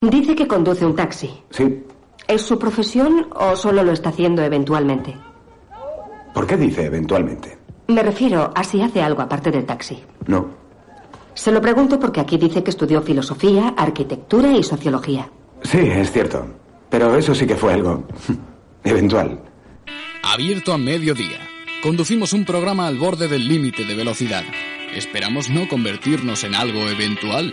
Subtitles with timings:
[0.00, 1.28] Dice que conduce un taxi.
[1.50, 1.82] Sí.
[2.28, 5.16] ¿Es su profesión o solo lo está haciendo eventualmente?
[6.32, 7.58] ¿Por qué dice eventualmente?
[7.88, 9.98] Me refiero a si hace algo aparte del taxi.
[10.28, 10.50] No.
[11.34, 15.32] Se lo pregunto porque aquí dice que estudió filosofía, arquitectura y sociología.
[15.62, 16.46] Sí, es cierto.
[16.90, 18.04] Pero eso sí que fue algo
[18.84, 19.40] eventual.
[20.22, 21.40] Abierto a mediodía.
[21.82, 24.44] Conducimos un programa al borde del límite de velocidad.
[24.94, 27.52] Esperamos no convertirnos en algo eventual.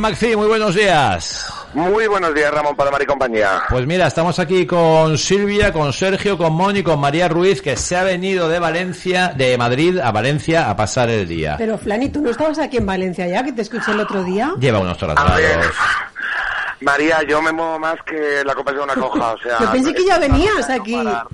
[0.00, 1.46] McPhee, muy buenos días.
[1.74, 3.62] Muy buenos días, Ramón Palomar y compañía.
[3.68, 7.96] Pues mira, estamos aquí con Silvia, con Sergio, con Moni, con María Ruiz, que se
[7.96, 11.56] ha venido de Valencia, de Madrid a Valencia a pasar el día.
[11.58, 14.54] Pero Flani, ¿tú no estabas aquí en Valencia ya, que te escuché el otro día?
[14.58, 15.40] Lleva unos traslados.
[16.80, 19.58] María, yo me muevo más que la copa de una coja, o sea...
[19.60, 20.94] Yo pensé que ya venías aquí.
[20.94, 21.26] parar.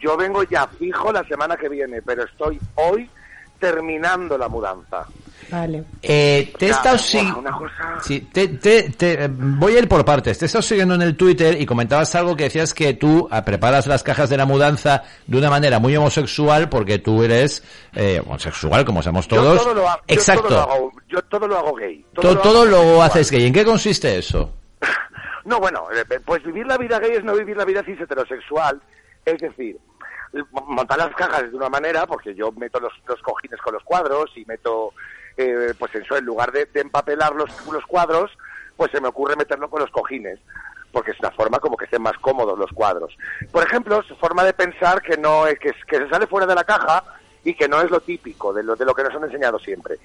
[0.00, 3.08] Yo vengo ya fijo la semana que viene, pero estoy hoy
[3.58, 5.06] terminando la mudanza.
[5.50, 5.84] Vale.
[6.02, 9.78] Eh, te he estado buah, si- una cosa- sí, te- te- te- eh, voy a
[9.80, 10.38] ir por partes.
[10.38, 13.44] Te he estado siguiendo en el Twitter y comentabas algo que decías que tú ah,
[13.44, 17.62] preparas las cajas de la mudanza de una manera muy homosexual porque tú eres
[17.94, 19.58] eh, homosexual, como somos todos.
[19.58, 20.42] Yo todo lo hago, yo Exacto.
[20.48, 22.04] todo lo hago, yo todo lo hago gay.
[22.14, 22.30] To- todo,
[22.62, 23.10] hago lo homosexual.
[23.10, 23.46] haces gay.
[23.46, 24.52] ¿En qué consiste eso?
[25.46, 28.80] No, bueno, eh, pues vivir la vida gay es no vivir la vida cis heterosexual.
[29.26, 29.76] Es decir,
[30.66, 34.30] montar las cajas de una manera, porque yo meto los, los cojines con los cuadros
[34.36, 34.94] y meto,
[35.36, 38.30] eh, pues eso, en lugar de, de empapelar los, los cuadros,
[38.76, 40.38] pues se me ocurre meterlo con los cojines,
[40.92, 43.16] porque es una forma como que estén más cómodos los cuadros.
[43.50, 46.54] Por ejemplo, es forma de pensar que no es que, que se sale fuera de
[46.54, 47.02] la caja
[47.44, 49.96] y que no es lo típico de lo, de lo que nos han enseñado siempre.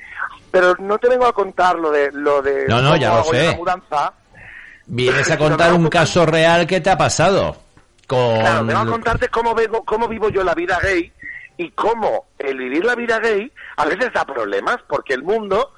[0.52, 3.48] Pero no te vengo a contar lo de lo de No, no, ya lo sé.
[3.48, 4.14] la mudanza,
[4.86, 7.56] Vienes a contar un caso real que te ha pasado.
[8.08, 8.40] Con...
[8.40, 11.12] Claro, vengo a contarte cómo, vengo, cómo vivo yo la vida gay
[11.60, 15.74] y cómo el vivir la vida gay a veces da problemas porque el mundo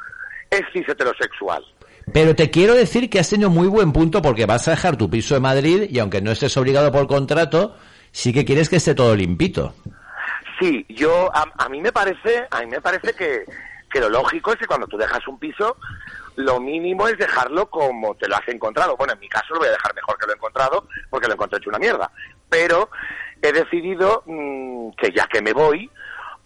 [0.47, 1.65] es cis heterosexual.
[2.13, 5.09] Pero te quiero decir que has tenido muy buen punto porque vas a dejar tu
[5.09, 7.75] piso de Madrid y aunque no estés obligado por contrato,
[8.11, 9.73] sí que quieres que esté todo limpito.
[10.59, 13.45] Sí, yo a, a mí me parece, a mí me parece que,
[13.91, 15.77] que lo lógico es que cuando tú dejas un piso,
[16.35, 18.95] lo mínimo es dejarlo como te lo has encontrado.
[18.97, 21.33] Bueno, en mi caso lo voy a dejar mejor que lo he encontrado, porque lo
[21.33, 22.11] encontré hecho una mierda.
[22.49, 22.91] Pero
[23.41, 25.89] he decidido mm, que ya que me voy,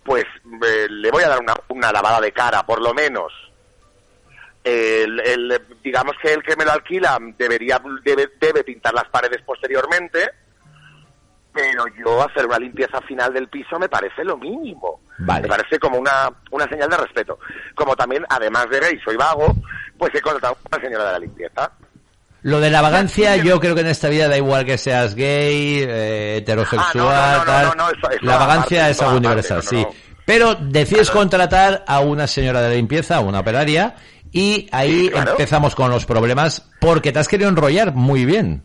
[0.03, 0.25] pues
[0.65, 3.31] eh, le voy a dar una, una lavada de cara, por lo menos.
[4.63, 9.41] El, el- digamos que el que me lo alquila debería debe, debe pintar las paredes
[9.43, 10.31] posteriormente
[11.53, 14.99] pero yo hacer una limpieza final del piso me parece lo mínimo.
[15.19, 15.43] Vale.
[15.43, 17.39] Me parece como una, una señal de respeto.
[17.73, 19.53] Como también, además de gay, soy vago,
[19.97, 21.71] pues he contratado a una señora de la limpieza.
[22.45, 25.79] Lo de la vagancia, yo creo que en esta vida da igual que seas gay,
[25.81, 27.65] eh, heterosexual, Ah, no, no, no, tal.
[27.65, 29.83] no, no, eso- eso la vagancia es algo universal, sí.
[30.25, 33.95] Pero decides contratar a una señora de limpieza, a una operaria,
[34.31, 35.31] y ahí Sí, claro.
[35.31, 38.63] empezamos con los problemas porque te has querido enrollar muy bien.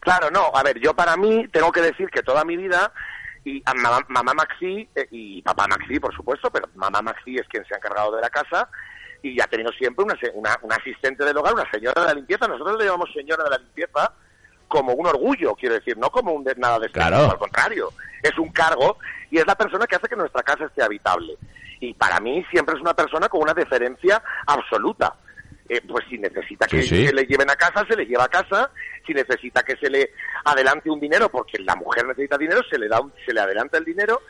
[0.00, 2.92] Claro, no, a ver, yo para mí tengo que decir que toda mi vida,
[3.44, 7.48] y a mamá, mamá Maxi, eh, y papá Maxi, por supuesto, pero mamá Maxi es
[7.48, 8.68] quien se ha encargado de la casa,
[9.22, 12.14] y ha tenido siempre una, se- una, una asistente del hogar, una señora de la
[12.14, 12.48] limpieza.
[12.48, 14.12] Nosotros le llamamos señora de la limpieza
[14.68, 17.30] como un orgullo, quiero decir, no como un de- nada de Claro.
[17.30, 17.90] al contrario,
[18.22, 18.98] es un cargo
[19.30, 21.36] y es la persona que hace que nuestra casa esté habitable.
[21.80, 25.14] Y para mí siempre es una persona con una deferencia absoluta.
[25.68, 27.06] Eh, pues si necesita que Sí, sí.
[27.06, 28.70] se le lleven a casa, se le lleva a casa.
[29.06, 30.10] Si necesita que se le
[30.44, 33.78] adelante un dinero, porque la mujer necesita dinero, se le da un- se le adelanta
[33.78, 34.20] el dinero.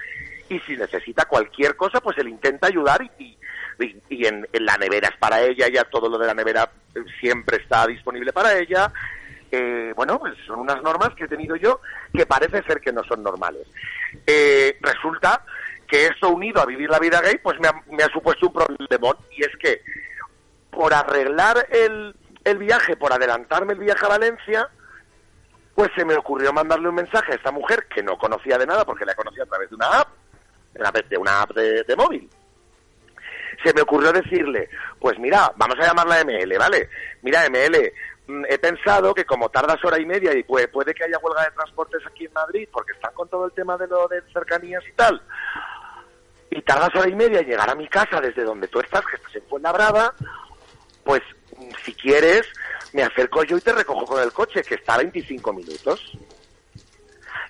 [0.48, 3.38] Y si necesita cualquier cosa, pues él intenta ayudar y, y,
[3.78, 7.00] y en, en la nevera es para ella, ya todo lo de la nevera eh,
[7.20, 8.92] siempre está disponible para ella.
[9.50, 11.80] Eh, bueno, pues son unas normas que he tenido yo
[12.14, 13.66] que parece ser que no son normales.
[14.26, 15.44] Eh, resulta
[15.86, 18.54] que esto unido a vivir la vida gay, pues me ha, me ha supuesto un
[18.54, 19.82] problemón y es que
[20.70, 22.14] por arreglar el,
[22.44, 24.68] el viaje, por adelantarme el viaje a Valencia,
[25.74, 28.86] pues se me ocurrió mandarle un mensaje a esta mujer que no conocía de nada
[28.86, 30.08] porque la conocía a través de una app,
[30.72, 32.30] de una, de una app de móvil.
[33.62, 34.68] Se me ocurrió decirle,
[34.98, 36.88] pues mira, vamos a llamarla ML, ¿vale?
[37.22, 37.92] Mira, ML,
[38.26, 41.44] mm, he pensado que como tardas hora y media y puede, puede que haya huelga
[41.44, 44.82] de transportes aquí en Madrid porque están con todo el tema de lo de cercanías
[44.88, 45.22] y tal,
[46.50, 49.16] y tardas hora y media en llegar a mi casa desde donde tú estás, que
[49.16, 50.14] estás en Fuenlabrada,
[51.04, 51.22] pues
[51.56, 52.42] mm, si quieres,
[52.92, 56.12] me acerco yo y te recojo con el coche, que está a 25 minutos.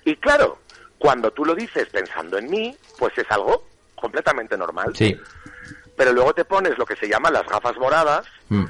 [0.05, 0.59] Y claro,
[0.97, 4.93] cuando tú lo dices pensando en mí, pues es algo completamente normal.
[4.95, 5.17] Sí.
[5.95, 8.65] Pero luego te pones lo que se llama las gafas moradas Mm.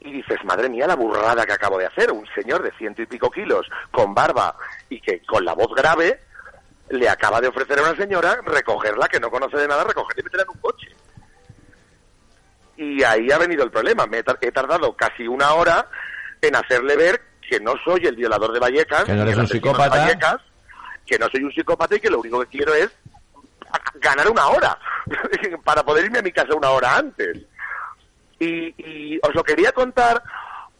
[0.00, 2.10] y dices, madre mía, la burrada que acabo de hacer.
[2.12, 4.56] Un señor de ciento y pico kilos, con barba
[4.88, 6.20] y que con la voz grave,
[6.88, 10.24] le acaba de ofrecer a una señora recogerla, que no conoce de nada, recogerla y
[10.24, 10.88] meterla en un coche.
[12.76, 14.06] Y ahí ha venido el problema.
[14.06, 15.86] Me he tar- he tardado casi una hora
[16.42, 19.96] en hacerle ver que no soy el violador de Vallecas, Que no eres un psicópata.
[19.98, 20.36] Vallecas,
[21.06, 22.90] que no soy un psicópata y que lo único que quiero es
[24.00, 24.78] ganar una hora
[25.64, 27.38] para poder irme a mi casa una hora antes.
[28.38, 30.22] Y, y os lo quería contar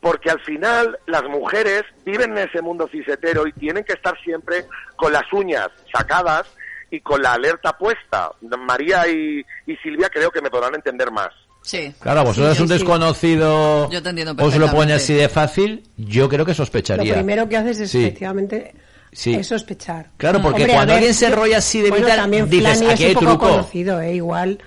[0.01, 4.67] porque al final las mujeres viven en ese mundo cisetero y tienen que estar siempre
[4.95, 6.47] con las uñas sacadas
[6.91, 8.31] y con la alerta puesta.
[8.59, 11.31] María y, y Silvia creo que me podrán entender más.
[11.63, 11.93] Sí.
[12.01, 12.75] Claro, vosotros Sí, un sí.
[12.75, 17.15] desconocido Yo te entiendo os lo pone así de fácil, yo creo que Lo sospecharía.
[17.15, 18.05] primero que haces es Sí.
[18.05, 18.73] efectivamente
[19.17, 19.35] Sí.
[19.35, 20.09] es sospechar.
[20.19, 22.93] Claro, porque Hombre, cuando ver, alguien se enrolla así de bueno, vital, también dices, Flani
[22.93, 23.49] aquí es hay un poco truco.
[23.49, 24.15] conocido, ¿eh?
[24.15, 24.59] igual.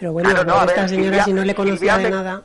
[0.00, 2.02] Pero bueno, Claro, no, a esta ver, señora Silvia- si no le conocía Silvia de
[2.04, 2.42] me- nada.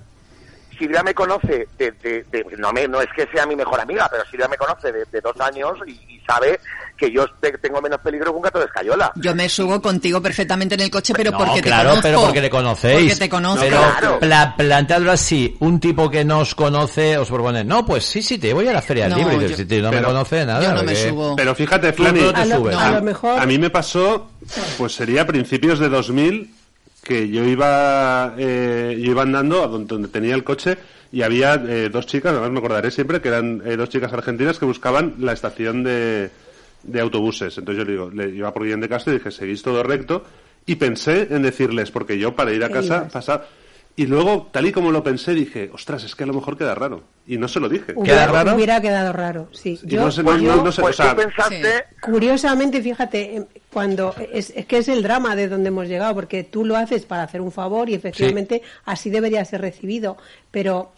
[0.78, 4.08] Silvia me conoce, de, de- de- no, me, no es que sea mi mejor amiga,
[4.12, 6.60] pero Silvia me conoce de, de dos años y, y sabe
[6.98, 9.12] que yo te- tengo menos peligro que un gato de escayola.
[9.16, 12.02] Yo me subo contigo perfectamente en el coche, pero No, porque claro, te conozco.
[12.08, 13.00] pero porque le conocéis.
[13.10, 13.62] Porque te conozco.
[13.62, 14.20] Pero Claro.
[14.20, 18.38] pla- planteadlo así, un tipo que no os conoce os propone, no, pues sí, sí,
[18.38, 19.50] te voy a la feria No, libre.
[19.50, 20.62] Yo- si te- no me conoce nada.
[20.64, 21.36] yo no me subo.
[21.36, 24.30] Pero fíjate, Flani, no te A lo, a lo mejor a mí me pasó,
[24.78, 26.54] pues sería a principios de 2000,
[27.04, 30.78] que yo iba, eh, yo iba andando a donde, donde tenía el coche
[31.12, 34.58] y había eh, dos chicas, además me acordaré siempre, que eran eh, dos chicas argentinas
[34.58, 36.32] que buscaban la estación de,
[36.82, 37.58] de autobuses.
[37.58, 40.24] Entonces yo le digo, le iba por Guillén de Castro y dije, seguís todo recto.
[40.66, 43.46] Y pensé en decirles, porque yo para ir a ¿Qué casa pasaba...
[43.96, 46.74] Y luego, tal y como lo pensé, dije, ostras, es que a lo mejor queda
[46.74, 47.04] raro.
[47.28, 47.94] Y no se lo dije.
[47.96, 48.56] hubiera, raro?
[48.56, 49.80] hubiera quedado raro, sí.
[49.84, 53.36] Yo, no sé, no- yo- no- no sé, Pues o sea, tú pensaste, Curiosamente, fíjate,
[53.36, 56.76] em, cuando es, es que es el drama de donde hemos llegado, porque tú lo
[56.76, 60.18] haces para hacer un favor y efectivamente así debería ser recibido,
[60.50, 60.92] pero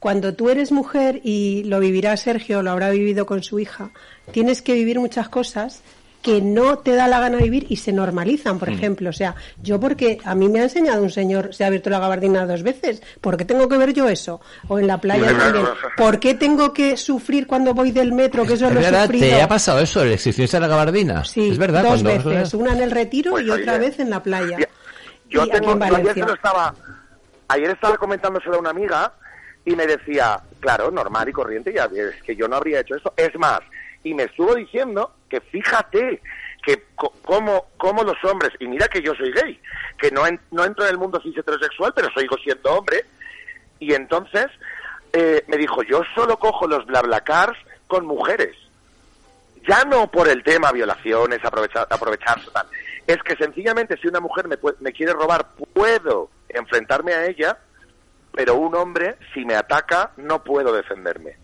[0.00, 3.90] cuando tú eres mujer y lo vivirá Sergio, lo habrá vivido con su hija,
[4.32, 5.82] tienes que vivir muchas cosas
[6.22, 9.08] que no te da la gana vivir y se normalizan, por ejemplo.
[9.10, 11.98] O sea, yo porque a mí me ha enseñado un señor, se ha abierto la
[11.98, 14.40] gabardina dos veces, ¿por qué tengo que ver yo eso?
[14.68, 18.54] O en la playa también, ¿por qué tengo que sufrir cuando voy del metro, que
[18.54, 19.26] eso Es lo verdad, sufrido?
[19.28, 21.24] ¿te ha pasado eso, el existirse de la gabardina?
[21.24, 21.82] Sí, es verdad.
[21.84, 24.58] dos cuando- veces, una en el retiro Pues, y otra vez en la playa.
[24.58, 24.68] Ya-
[25.28, 26.26] Yo, y aquí tengo, en yo ayer se Valencia.
[26.26, 26.74] lo estaba,
[27.48, 29.12] ayer estaba comentándoselo a una amiga
[29.64, 33.12] y me decía, claro, normal y corriente, ya es que yo no habría hecho eso.
[33.16, 33.60] Es más,
[34.04, 36.20] y me estuvo diciendo que fíjate
[36.62, 39.58] que co- como, como los hombres, y mira que yo soy gay,
[39.96, 43.04] que no, no entro en el mundo cis heterosexual, pero sigo siendo hombre,
[43.78, 44.46] y entonces
[45.14, 48.54] eh, me dijo, yo solo cojo los blablacars con mujeres
[49.68, 52.66] ya no por el tema violaciones, aprovechar, aprovecharse, tal.
[53.06, 57.58] Es que sencillamente si una mujer me, me quiere robar, puedo enfrentarme a ella,
[58.32, 61.36] pero un hombre, si me ataca, no puedo defenderme.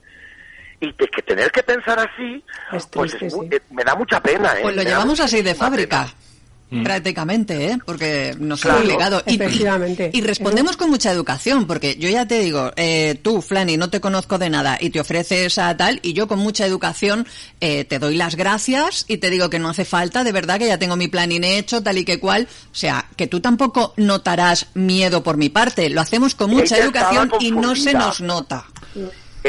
[0.80, 2.42] Y te- que tener que pensar así,
[2.72, 3.54] Es pues es muy- sí.
[3.56, 4.52] eh, me da mucha pena.
[4.52, 4.58] ¿eh?
[4.62, 6.04] Pues lo Me llevamos así de fábrica.
[6.04, 6.82] pena.
[6.82, 7.78] Prácticamente, ¿eh?
[7.86, 9.22] Porque nos Claro, han obligado.
[9.24, 13.88] Y, y respondemos con mucha educación, porque yo ya te digo, eh, tú, Flani, no
[13.88, 17.24] te conozco de nada y te ofreces a tal, y yo con mucha educación
[17.60, 20.66] eh, te doy las gracias y te digo que no hace falta, de verdad que
[20.66, 22.48] ya tengo mi planning hecho, tal y que cual.
[22.72, 25.88] O sea, que tú tampoco notarás miedo por mi parte.
[25.88, 28.64] Lo hacemos con mucha Ella educación y no se nos nota.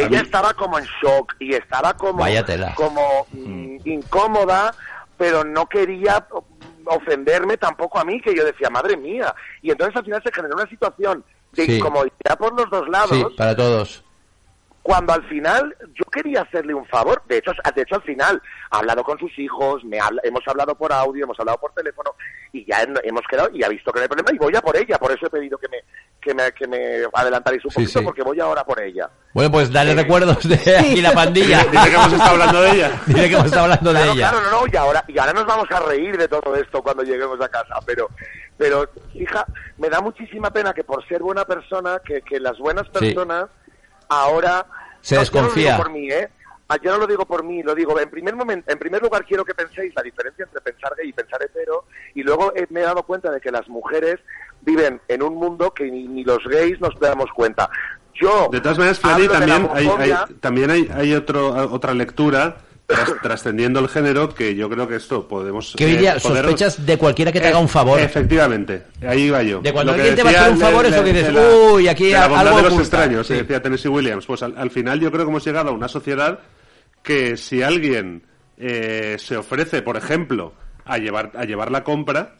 [0.05, 2.17] Ella estaba como en shock y estaba como,
[2.75, 4.73] como mm, incómoda,
[5.17, 6.25] pero no quería
[6.85, 9.33] ofenderme tampoco a mí, que yo decía, madre mía.
[9.61, 11.23] Y entonces al final se generó una situación
[11.53, 11.77] de Sí.
[11.77, 14.03] incomodidad por los dos lados, Sí, para todos.
[14.87, 17.21] Cuando al final yo quería hacerle un favor.
[17.27, 18.41] De hecho, de hecho al final
[18.71, 22.11] ha hablado con sus hijos, me habla- hemos hablado por audio, hemos hablado por teléfono
[22.53, 24.77] y ya hemos quedado y ha visto que no hay problema y voy a por
[24.77, 24.97] ella.
[24.97, 25.79] Por eso he pedido que me,
[26.21, 28.05] que me, que me adelantaréis un Sí, poquito sí.
[28.05, 29.09] porque voy ahora por ella.
[29.33, 31.65] Bueno, pues dale recuerdos de aquí la pandilla.
[31.69, 32.91] Dice que hemos estado hablando de ella.
[33.07, 34.29] Dice que hemos estado hablando de Claro, ella.
[34.29, 37.03] claro, no, no, y ahora, y ahora nos vamos a reír de todo esto cuando
[37.03, 38.09] lleguemos a casa, pero,
[38.57, 39.45] pero hija,
[39.79, 43.47] me da muchísima pena que por ser buena persona, que, que las buenas personas
[44.09, 44.65] ahora
[45.01, 45.77] Se no, desconfía.
[45.77, 46.29] Yo no lo digo por mí, ¿eh?
[46.69, 49.23] Ah, Yo no lo digo por mí, lo digo en primer momento, en primer lugar
[49.25, 52.81] quiero que penséis la diferencia entre pensar gay y pensar hetero y luego eh, me
[52.81, 54.19] he dado cuenta de que las mujeres
[54.63, 57.69] viven en un mundo que ni, ni los gays nos damos cuenta.
[58.15, 62.57] Yo De todas maneras, la también hay, hay- también hay, hay otro, otra lectura
[63.21, 65.73] trascendiendo el género que yo creo que esto podemos...
[65.77, 67.99] Que hoy eh, poder- sospechas de cualquiera que te Eh, haga un favor.
[67.99, 69.59] Efectivamente, ahí va yo.
[69.61, 71.87] De cuando alguien te va a hacer un favor, de- eso que dices, la- uy,
[71.87, 72.83] aquí de la bondad algo de los oculta.
[72.97, 73.33] extraños, Sí.
[73.35, 74.25] decía Tennessee Williams.
[74.25, 76.39] Pues al, al final yo creo que hemos llegado a una sociedad
[77.03, 78.23] que si alguien
[78.57, 80.53] eh, se ofrece, por ejemplo,
[80.85, 82.35] a llevar, a llevar la compra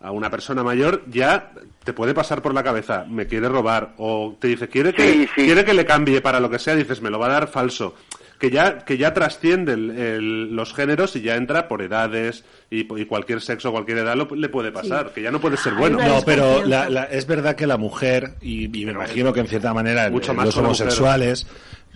[0.00, 1.50] a una persona mayor, ya
[1.82, 5.28] te puede pasar por la cabeza, me quiere robar, o te dice, quiere que, Sí,
[5.34, 5.44] sí.
[5.44, 7.96] quiere que le cambie para lo que sea, dices, me lo va a dar falso.
[8.38, 12.80] Que ya, que ya trasciende el- el- los géneros y ya entra por edades y,
[13.00, 15.98] y cualquier sexo, cualquier edad lo- le puede pasar, que ya no puede ser bueno.
[15.98, 19.48] No, pero la- la- es verdad que la mujer, y, y me imagino que en
[19.48, 21.46] cierta manera Mucho eh, más los homosexuales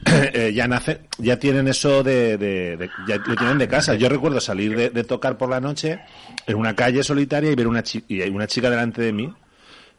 [0.35, 3.95] eh, ya nace, ya tienen eso de, de- de- ya lo tienen de casa.
[3.95, 6.01] Yo recuerdo salir de, de tocar por la noche
[6.49, 9.33] en una calle solitaria y ver una, chi- y hay una chica delante de mí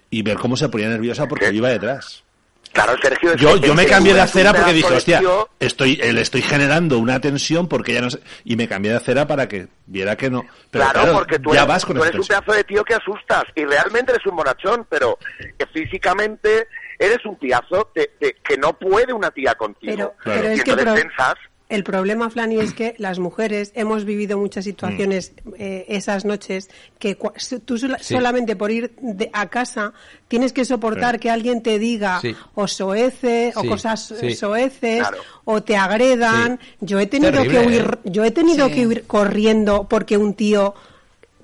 [0.10, 2.26] y ver cómo se ponía nerviosa porque yo iba detrás.
[2.74, 3.32] Claro, Sergio.
[3.34, 6.12] es Yo, que- yo me que cambié de acera porque dije, hostia, tío- estoy, eh,
[6.12, 8.20] le estoy generando una tensión porque ya no sé.
[8.44, 10.44] Y me cambié de acera para que viera que no.
[10.72, 12.64] Pero claro, claro, porque tú ya eres, vas con tú esa eres un pedazo de
[12.64, 15.18] tío que asustas y realmente eres un bonachón, pero
[15.58, 19.94] que físicamente eres un tiazo de- de- que no puede una tía contigo.
[19.96, 20.42] Pero, Claro.
[20.42, 21.36] pero y es que pensás,
[21.74, 27.18] el problema, Flani, es que las mujeres hemos vivido muchas situaciones eh, esas noches que
[27.66, 28.14] tú sola- Sí.
[28.14, 29.94] solamente por ir de- a casa
[30.28, 32.36] tienes que soportar que alguien te diga Sí.
[32.56, 34.36] o soece o cosas sí.
[34.36, 35.18] soeces Claro.
[35.46, 36.60] o te agredan.
[36.80, 38.10] Yo he tenido Terrible, que huir, ¿eh?
[38.12, 38.74] yo he tenido Sí.
[38.76, 40.74] que huir corriendo porque un tío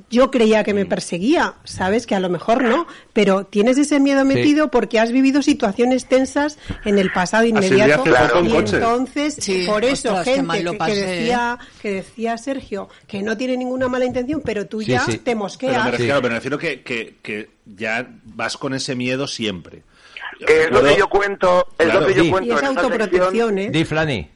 [0.09, 4.25] yo creía que me perseguía, sabes que a lo mejor no, pero tienes ese miedo
[4.25, 8.03] metido porque has vivido situaciones tensas en el pasado inmediato
[8.43, 13.57] y entonces Sí, por eso ostras, gente que, decía que decía Sergio que no tiene
[13.57, 15.13] ninguna mala intención, pero tú Sí, ya sí.
[15.13, 15.91] te Pero me mosqueas.
[15.91, 19.83] refiero, pero me refiero que, que, que ya vas con ese miedo siempre.
[20.45, 22.27] que es lo que yo cuento, es Claro, lo que yo sí.
[22.27, 23.69] y cuento es en autoprotección, sección, ¿eh?
[23.71, 24.29] Di, Flani.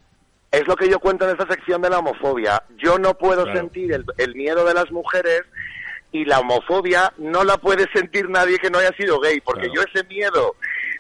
[0.54, 2.64] Es lo que yo cuento en esta sección de la homofobia.
[2.78, 3.60] Yo no puedo Claro.
[3.60, 5.42] sentir el, el miedo de las mujeres
[6.12, 9.82] y la homofobia no la puede sentir nadie que no haya sido gay, porque Claro.
[9.82, 10.56] yo ese miedo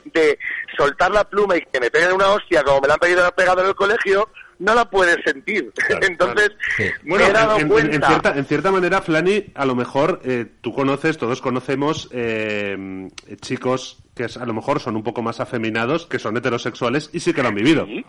[0.05, 0.38] de
[0.77, 3.62] soltar la pluma y que me peguen una hostia como me la han pegado, pegado
[3.62, 4.27] en el colegio,
[4.60, 5.72] no la puedes sentir.
[5.88, 6.83] Claro, Entonces, Sí.
[7.03, 7.95] me Bueno, he dado en, en- cuenta.
[7.95, 13.07] en cierta, en cierta manera, Flani, a lo mejor eh, tú conoces, todos conocemos eh,
[13.41, 17.33] chicos que a lo mejor son un poco más afeminados, que son heterosexuales y sí
[17.33, 17.86] que lo han vivido.
[17.86, 18.05] Sí.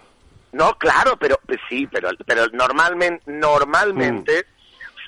[0.54, 4.46] No, claro, pero pues sí, pero pero normalmente normalmente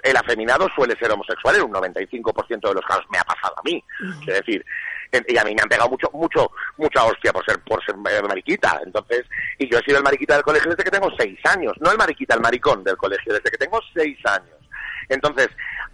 [0.03, 3.63] el afeminado suele ser homosexual en un 95% de los casos me ha pasado a
[3.65, 3.83] mí.
[4.21, 4.65] Es decir,
[5.13, 7.97] en- y a mí me han pegado mucho mucho mucha hostia por ser por ser
[7.97, 8.81] mariquita.
[8.85, 9.25] Entonces,
[9.59, 11.99] y yo he sido el mariquita del colegio desde que tengo seis años, no el
[11.99, 14.57] mariquita, el maricón del colegio desde que tengo seis años.
[15.09, 15.49] Entonces,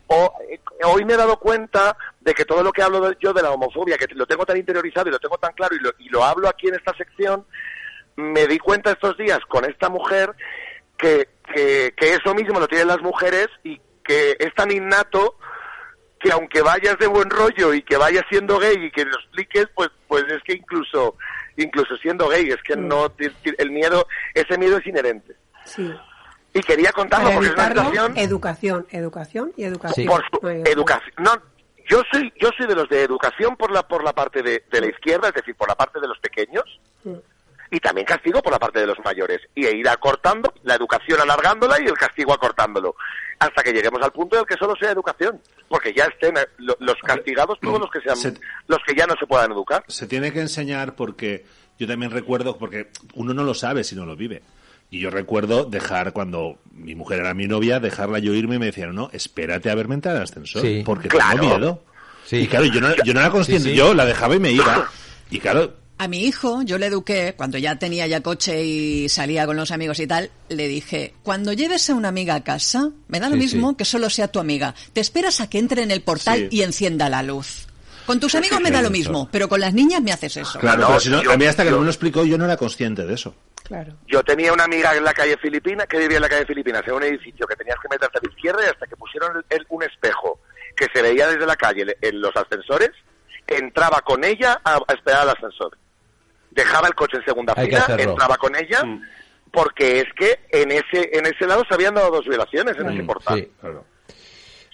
[0.07, 3.33] o- eh, hoy me he dado cuenta de que todo lo que hablo de- yo
[3.35, 5.91] de la homofobia, que lo tengo tan interiorizado y lo tengo tan claro y lo,
[5.99, 7.47] y lo hablo aquí en esta sección,
[8.17, 10.33] me di cuenta estos días con esta mujer
[10.97, 15.37] que, que, que eso mismo lo tienen las mujeres y que es tan innato
[16.21, 19.67] que aunque vayas de buen rollo y que vayas siendo gay y que lo expliques,
[19.75, 21.17] pues pues es que incluso
[21.57, 25.35] incluso siendo gay es que no ti- ti- el miedo ese miedo es inherente.
[25.65, 25.93] Sí.
[26.55, 30.07] Y quería contarlo Para porque es una situación educación, educación y educación.
[30.07, 31.15] por su No educación.
[31.19, 31.33] No,
[31.89, 34.81] yo soy yo soy de los de educación por la por la parte de, de
[34.81, 36.65] la izquierda, es decir, por la parte de los pequeños.
[37.05, 37.15] Mm.
[37.75, 39.41] Y también castigo por la parte de los mayores.
[39.55, 42.95] Y ir acortando, la educación alargándola y el castigo acortándolo.
[43.39, 45.41] Hasta que lleguemos al punto en el que solo sea educación.
[45.69, 48.35] Porque ya estén eh, lo- los castigados todos los que sean, Se-
[48.69, 49.83] los que ya no se puedan educar.
[49.89, 51.47] se tiene que enseñar porque
[51.79, 54.43] yo también recuerdo, porque uno no lo sabe si no lo vive.
[54.91, 58.67] Y yo recuerdo dejar, cuando mi mujer era mi novia, dejarla yo irme y me
[58.67, 60.83] decían, no, espérate a verme entrar al ascensor, Sí.
[60.85, 61.41] porque Claro.
[61.41, 61.85] tengo miedo.
[62.27, 62.37] Sí.
[62.37, 63.77] Y claro, yo no, yo no era consciente, Sí, sí.
[63.77, 64.87] yo la dejaba y me iba.
[65.31, 69.47] Y claro, A mi hijo, yo le eduqué, cuando ya tenía ya coche y salía
[69.47, 73.21] con los amigos y tal, le dije, cuando lleves a una amiga a casa, me
[73.21, 73.77] da lo Sí, mismo sí.
[73.77, 74.75] que solo sea tu amiga.
[74.93, 76.57] Te esperas a que entre en el portal Sí.
[76.59, 77.69] y encienda la luz.
[78.05, 80.59] Con tus amigos me da lo mismo, pero con las niñas me haces eso.
[80.59, 82.25] claro, No, pero si no, yo- a mí hasta que yo- no me lo explicó
[82.25, 83.37] yo no era consciente de eso.
[83.63, 83.95] Claro.
[84.09, 86.95] Yo tenía una amiga en la calle Filipina, que vivía en la calle Filipinas, en
[86.95, 89.67] un edificio que tenías que meterte a la izquierda y hasta que pusieron el- el-
[89.69, 90.41] un espejo
[90.77, 92.91] que se veía desde la calle en los ascensores,
[93.57, 95.77] entraba con ella a, a esperar al ascensor.
[96.51, 98.83] Dejaba el coche en segunda Hay fila, entraba con ella,
[99.51, 103.03] porque es que en ese en ese lado se habían dado dos violaciones en ese
[103.03, 103.39] Mm, portal.
[103.39, 103.53] sí.
[103.61, 103.85] Claro.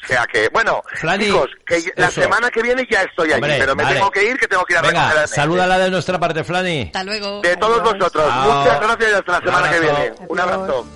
[0.00, 2.22] O sea que, bueno, Flani, chicos, que la eso.
[2.22, 3.96] semana que viene ya estoy Hombre, allí, pero me vale.
[3.96, 6.44] tengo que ir, que tengo que ir a recoger Venga, al salúdala de nuestra parte,
[6.44, 6.82] Flani.
[6.86, 7.40] Hasta luego.
[7.42, 8.24] De todos vosotros.
[8.28, 8.58] Chao.
[8.60, 10.12] Muchas gracias y hasta la semana que viene.
[10.28, 10.86] Un abrazo.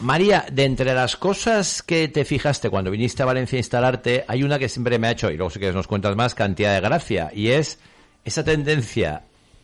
[0.00, 4.42] María, de entre las cosas que te fijaste cuando viniste a Valencia a instalarte, hay
[4.42, 6.80] una que siempre me ha hecho, y luego si quieres nos cuentas más, cantidad de
[6.80, 7.78] gracia, y es
[8.24, 9.22] esa tendencia,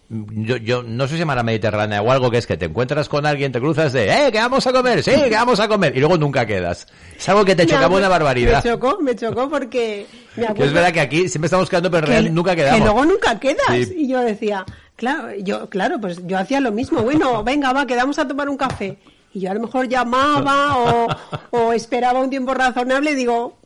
[0.09, 3.25] yo, yo no sé si llamará mediterránea o algo que es que te encuentras con
[3.27, 5.03] alguien, te cruzas de, ¡eh, que vamos a comer!
[5.03, 5.97] ¡Sí, que vamos a comer!
[5.97, 6.87] Y luego nunca quedas.
[7.19, 8.63] Es algo que te chocaba una barbaridad.
[8.63, 11.91] Me chocó, me chocó porque me Que acuerdo es verdad que aquí siempre estamos quedando,
[11.91, 12.81] pero que- nunca que quedamos.
[12.81, 13.67] luego nunca quedas.
[13.89, 13.95] Sí.
[13.97, 14.65] Y yo decía,
[14.97, 17.01] claro, yo, claro, pues yo hacía lo mismo.
[17.03, 18.99] Bueno, venga, va, quedamos a tomar un café.
[19.37, 21.07] Y yo a lo mejor llamaba o,
[21.51, 23.59] o esperaba un tiempo razonable y digo...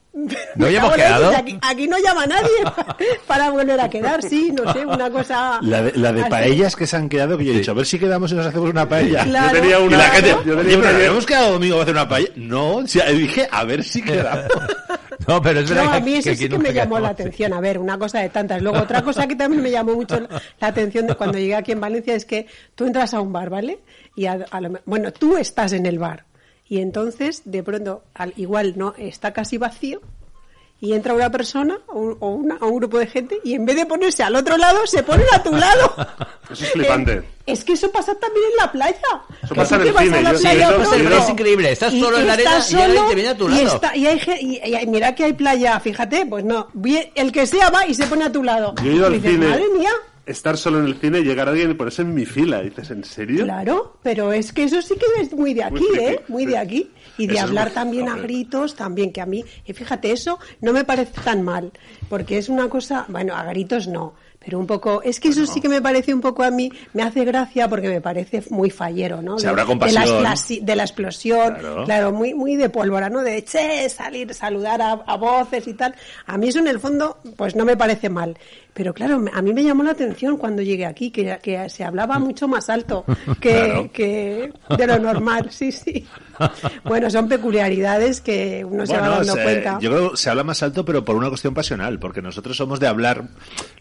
[0.56, 1.30] ¿No hemos quedado?
[1.36, 2.50] Aquí, aquí no llama nadie
[3.28, 5.60] para volver a quedar, sí, no sé, una cosa...
[5.62, 6.30] La de, la de así.
[6.30, 8.46] paellas que se han quedado, que yo he dicho, a ver si quedamos y nos
[8.46, 9.22] hacemos una paella.
[9.22, 9.54] Claro.
[9.54, 11.10] Yo tenía una- y la gente, yo tenía "Oye, una pero ayer".
[11.12, 12.30] hemos quedado domingo a hacer una paella.
[12.34, 14.50] No, o sea, dije, a ver si quedamos.
[15.30, 17.52] No, pero es verdad No, a mí eso sí que me llamó la atención.
[17.52, 18.60] A ver, una cosa de tantas.
[18.60, 21.80] Luego, otra cosa que también me llamó mucho la atención de cuando llegué aquí en
[21.80, 23.78] Valencia es que tú entras a un bar, ¿vale?
[24.16, 26.24] Y a, a lo bueno, tú estás en el bar.
[26.66, 30.00] Y entonces, de pronto, al, igual no está casi vacío.
[30.82, 33.66] Y entra una persona o un, o una- o un grupo de gente y en
[33.66, 35.94] vez de ponerse al otro lado, se ponen a tu lado.
[36.50, 37.12] Eso es flipante.
[37.12, 38.96] Eh, es que eso pasa también en la playa.
[39.42, 41.72] Eso pasa en el cine, a yo- playa es increíble.
[41.72, 43.52] Estás y solo en la arena estás y alguien solo te viene a tu y
[43.52, 43.74] lado.
[43.76, 46.68] está- y hay ge- y- y- mira que hay playa, fíjate, pues no,
[47.14, 48.74] el que sea va y se pone a tu lado.
[48.82, 49.90] Yo he ido Y al dices, cine, Madre mía,
[50.26, 52.62] estar solo en el cine, llegar alguien y ponerse en mi fila.
[52.62, 53.44] Y dices, ¿en serio?
[53.44, 56.20] claro, pero es que eso sí que es muy de aquí, Muy ¿eh?
[56.28, 56.90] Muy de aquí.
[57.22, 60.72] Y de Eso hablar también a gritos, también que a mí, y fíjate, eso no
[60.72, 61.70] me parece tan mal,
[62.08, 65.60] porque es una cosa, bueno, a gritos no, pero un poco, es que eso sí
[65.60, 69.20] que me parece un poco a mí, me hace gracia porque me parece muy fallero,
[69.20, 69.38] ¿no?
[69.38, 70.22] Se De- habrá de, compasión.
[70.22, 71.84] la, explasi- de la explosión, Claro.
[71.84, 73.20] claro, muy, muy de pólvora, ¿no?
[73.20, 75.94] De, che, salir, saludar a, a voces y tal.
[76.24, 78.38] A mí eso en el fondo, pues no me parece mal.
[78.72, 82.18] Pero claro, a mí me llamó la atención cuando llegué aquí, que, que se hablaba
[82.18, 83.04] mucho más alto
[83.42, 83.90] que, Claro.
[83.92, 86.06] que de lo normal, sí, sí.
[86.84, 89.78] Bueno, son peculiaridades que uno se va dando se- cuenta.
[89.80, 92.80] yo creo que se habla más alto, pero por una cuestión pasional, porque nosotros somos
[92.80, 93.24] de hablar,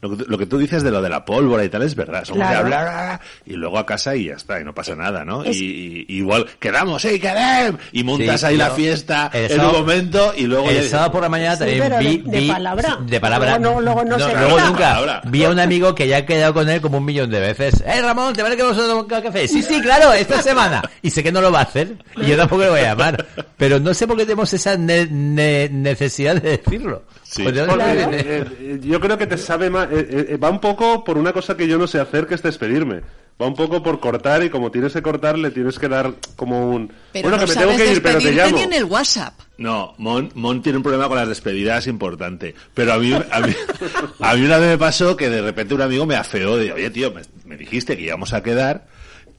[0.01, 2.23] lo que, lo que tú dices de lo de la pólvora y tal es verdad,
[2.25, 2.51] somos Claro.
[2.69, 5.43] de hablar ah, y luego a casa y ya está, y no pasa nada, ¿no?
[5.43, 9.57] Es- Y, y- igual, quedamos, sí, quedemos, y montas Sí, ahí la fiesta el en
[9.57, 10.65] sábado- un momento y luego...
[10.65, 12.97] ya El dices, sábado por la mañana Sí, también de- vi, de vi- palabra.
[13.01, 13.57] de palabra.
[13.59, 14.79] Luego no- luego no se luego nunca.
[14.79, 15.21] Palabra.
[15.25, 17.83] Vi a un amigo que ya ha quedado con él como un millón de veces.
[17.85, 19.47] ¡Eh, Ramón, te vale que vamos a tomar café!
[19.47, 20.81] Sí, sí, claro, esta semana.
[21.01, 21.95] Y sé que no lo va a hacer.
[22.17, 23.25] Y yo tampoco le voy a llamar.
[23.57, 27.03] Pero no sé por qué tenemos esa ne- ne- necesidad de decirlo.
[27.23, 27.43] Sí.
[27.43, 29.87] Pues Porque, eh, eh, yo creo que te sabe más.
[29.91, 32.41] eh, eh, va un poco por una cosa que yo no sé hacer, que es
[32.43, 33.01] despedirme.
[33.41, 36.71] Va un poco por cortar y como tienes que cortar, le tienes que dar como
[36.71, 36.91] un.
[37.13, 38.57] Pero bueno, no que me tengo que ir, pero te llamo.
[38.57, 39.33] en el WhatsApp.
[39.57, 42.53] No, Mon, Mon tiene un problema con las despedidas importante.
[42.73, 43.53] Pero a mí, a mí,
[44.19, 46.89] a mí una vez me pasó que de repente un amigo me afeó de, oye,
[46.89, 48.87] tío, me, me dijiste que íbamos a quedar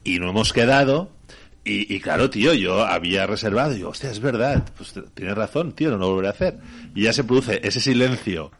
[0.02, 1.10] y no hemos quedado.
[1.64, 5.72] Y, y claro, tío, yo había reservado y digo, hostia, es verdad, pues tienes razón,
[5.72, 6.58] tío, no lo volveré a hacer.
[6.94, 8.50] Y ya se produce ese silencio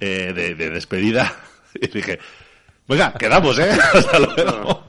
[0.00, 1.32] eh, de, de despedida.
[1.74, 2.18] Y dije,
[2.88, 3.68] venga, quedamos, ¿eh?
[3.94, 4.88] Hasta luego.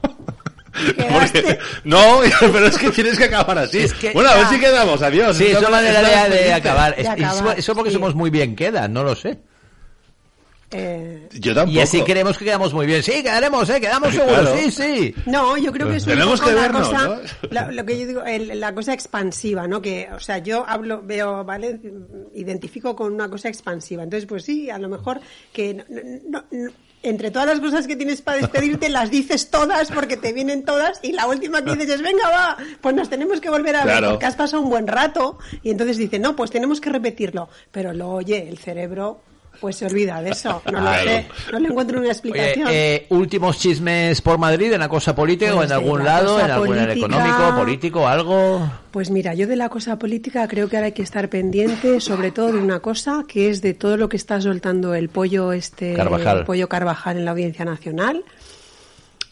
[0.72, 3.80] Porque- no, pero es que tienes que acabar así.
[3.80, 5.36] Es que- bueno, a ver si quedamos, adiós.
[5.36, 6.96] Sí, una manera esto de, acabar.
[6.96, 7.94] De acabar, eso porque sí.
[7.94, 9.40] somos muy bien queda, no lo sé.
[10.72, 11.76] Eh, Yo tampoco.
[11.76, 13.02] Y así creemos que quedamos muy bien.
[13.02, 13.80] Sí, quedaremos, ¿eh?
[13.80, 14.56] Quedamos seguros, Claro.
[14.56, 15.14] sí, sí.
[15.26, 17.20] No, yo creo que es un Tenemos poco que la vernos, cosa, ¿no?
[17.50, 19.82] la- lo que yo digo, el- la cosa expansiva, ¿no?
[19.82, 21.80] Que, o sea, yo hablo, veo, ¿vale?
[22.34, 24.02] Identifico con una cosa expansiva.
[24.04, 25.20] Entonces, pues sí, a lo mejor
[25.52, 25.84] que no-
[26.28, 26.70] no- no-
[27.02, 31.00] entre todas las cosas que tienes para despedirte, las dices todas porque te vienen todas
[31.02, 33.96] y la última que dices es, venga, va, pues nos tenemos que volver a ver
[33.98, 34.10] Claro.
[34.10, 37.48] porque has pasado un buen rato y entonces dice, no, pues tenemos que repetirlo.
[37.72, 39.22] Pero lo oye, el cerebro,
[39.60, 40.62] pues se olvida de eso.
[40.72, 42.68] No lo sé, no le encuentro una Oye, explicación.
[42.70, 46.40] eh, últimos chismes por Madrid, en la cosa política Pues o en algún la lado,
[46.40, 48.70] en algún política- económico, político, algo.
[48.90, 52.30] Pues mira, yo de la cosa política creo que ahora hay que estar pendiente, sobre
[52.30, 55.94] todo de una cosa, que es de todo lo que está soltando el pollo este
[55.94, 56.38] Carvajal.
[56.38, 58.24] el pollo Carvajal en la Audiencia Nacional,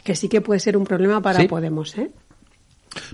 [0.04, 1.48] que sí que puede ser un problema para ¿Sí?
[1.48, 2.10] Podemos, ¿eh?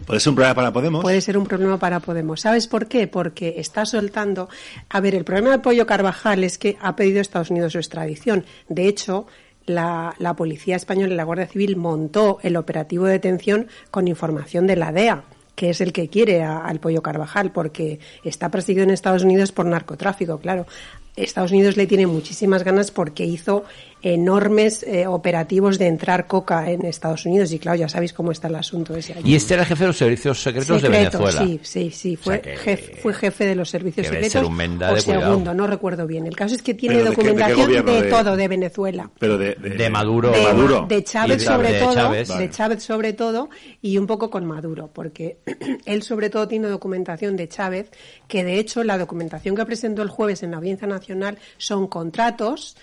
[0.07, 1.03] ¿Puede ser un problema para Podemos?
[1.03, 2.41] Puede ser un problema para Podemos.
[2.41, 3.07] ¿Sabes por qué?
[3.07, 4.49] Porque está soltando.
[4.89, 8.45] A ver, el problema del pollo Carvajal es que ha pedido Estados Unidos su extradición.
[8.69, 9.27] De hecho,
[9.67, 14.77] la, Policía Española y la Guardia Civil montó el operativo de detención con información de
[14.77, 18.91] la DEA que es el que quiere a- al pollo Carvajal, porque está perseguido en
[18.91, 20.67] Estados Unidos por narcotráfico, claro.
[21.15, 23.65] Estados Unidos le tiene muchísimas ganas porque hizo
[24.07, 28.49] enormes eh, operativos de entrar coca en Estados Unidos y claro, ya sabéis cómo está
[28.49, 29.33] el asunto ese allí.
[29.33, 31.41] Y este era jefe de los servicios secretos de Venezuela.
[31.45, 32.17] Sí, sí, sí.
[32.17, 34.33] Fue, O sea que- jefe, fue jefe de los servicios secretos.
[34.33, 35.23] ser un menda o de cuidado.
[35.31, 36.27] segundo, no recuerdo bien.
[36.27, 39.11] El caso es que tiene ¿Pero de qué- de qué documentación de, todo, de Venezuela.
[39.19, 40.31] Pero de, de, De Maduro.
[40.33, 40.87] de, Maduro.
[40.87, 42.29] de Chávez sobre de todo, Chávez.
[42.29, 42.51] de.
[42.51, 43.49] Chávez sobre todo
[43.81, 45.39] y un poco con Maduro, porque
[45.87, 47.91] él sobre todo tiene documentación de Chávez,
[48.29, 52.77] que de hecho la documentación que presentó el jueves en la Audiencia Nacional son contratos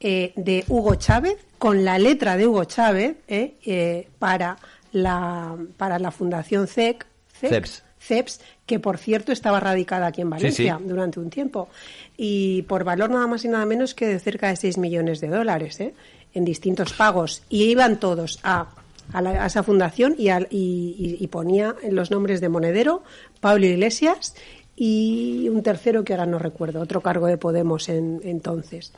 [0.00, 4.56] eh, de Hugo Chávez con la letra de Hugo Chávez eh, eh, para
[4.92, 7.82] la para la Fundación CEC, CEPS.
[8.00, 10.84] CEPS, que por cierto estaba radicada aquí en Valencia sí.
[10.88, 11.68] durante un tiempo.
[12.16, 15.28] Y por valor nada más y nada menos que de cerca de 6 millones de
[15.28, 15.94] dólares, ¿eh?
[16.32, 17.42] en distintos pagos.
[17.50, 18.68] Y iban todos a,
[19.12, 23.02] a, la- a esa fundación y, y- y- y ponía los nombres de Monedero,
[23.40, 24.34] Pablo Iglesias
[24.76, 28.92] y un tercero que ahora no recuerdo, otro cargo de Podemos en, entonces.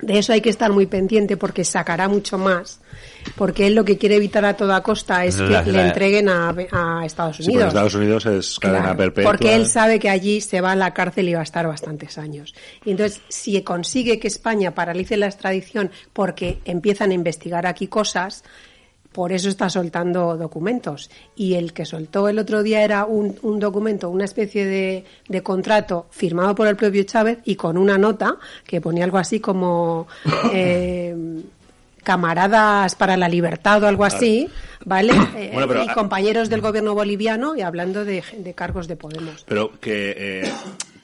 [0.00, 2.80] De eso hay que estar muy pendiente porque sacará mucho más,
[3.36, 6.54] porque él lo que quiere evitar a toda costa es que La- le entreguen a,
[6.72, 7.68] a Estados Sí, porque Unidos.
[7.68, 9.30] Estados Unidos es cadena Claro, perpetua.
[9.30, 12.18] Porque él sabe que allí se va a la cárcel y va a estar bastantes
[12.18, 12.54] años.
[12.84, 18.44] Y entonces, si consigue que España paralice la extradición porque empiezan a investigar aquí cosas,
[19.12, 21.10] por eso está soltando documentos.
[21.36, 25.42] Y el que soltó el otro día era un, un documento, una especie de, de
[25.42, 30.06] contrato firmado por el propio Chávez y con una nota que ponía algo así como
[30.52, 31.14] eh,
[32.02, 34.48] camaradas para la libertad o algo así,
[34.84, 35.12] ¿vale?
[35.36, 39.44] Eh, Bueno, pero- y compañeros del gobierno boliviano y hablando de, de cargos de Podemos.
[39.46, 40.52] Pero que, eh,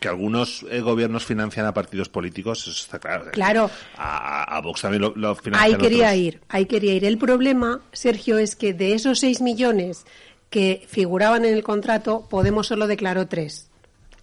[0.01, 3.31] que algunos eh, gobiernos financian a partidos políticos, eso está claro.
[3.33, 3.71] Claro.
[3.97, 6.19] A, a Vox también lo, lo financian Ahí quería otros.
[6.21, 7.05] ir, ahí quería ir.
[7.05, 10.05] El problema, Sergio, es que de esos 6 millones
[10.51, 13.69] que figuraban en el contrato, Podemos solo declaró 3.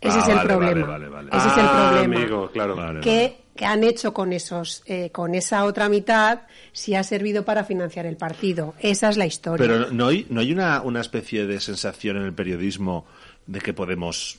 [0.01, 0.87] Ese Ah, es el vale, problema.
[0.87, 1.29] vale, vale, vale.
[1.37, 2.15] Ese es el Ah, problema.
[2.21, 2.75] amigo, claro.
[2.75, 6.41] Vale, ¿Qué, qué han hecho con esos, eh, con esa otra mitad
[6.73, 8.75] si ha servido para financiar el partido?
[8.79, 9.65] Esa es la historia.
[9.67, 13.05] Pero no hay, no hay una, una especie de sensación en el periodismo
[13.47, 14.37] de que Podemos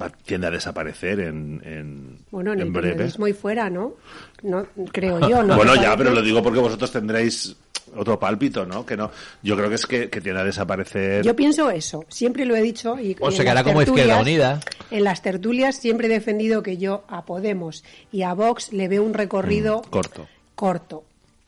[0.00, 2.92] va, tiende a desaparecer en, en, bueno, en, el breve.
[2.92, 3.94] periodismo y fuera, ¿no?
[4.42, 5.56] No creo yo, ¿no?
[5.56, 7.54] bueno, ¿Te ya, pero lo digo porque vosotros tendréis
[7.96, 8.86] otro pálpito, ¿no?
[8.86, 9.10] Que no,
[9.42, 11.24] yo creo que es que, que tiende a desaparecer.
[11.24, 12.98] Yo pienso eso, siempre lo he dicho.
[12.98, 14.60] Y, O se en quedará las como Izquierda tertulias- Unida.
[14.90, 19.02] En las tertulias siempre he defendido que yo a Podemos y a Vox le veo
[19.02, 20.26] un recorrido corto.
[20.54, 21.04] corto.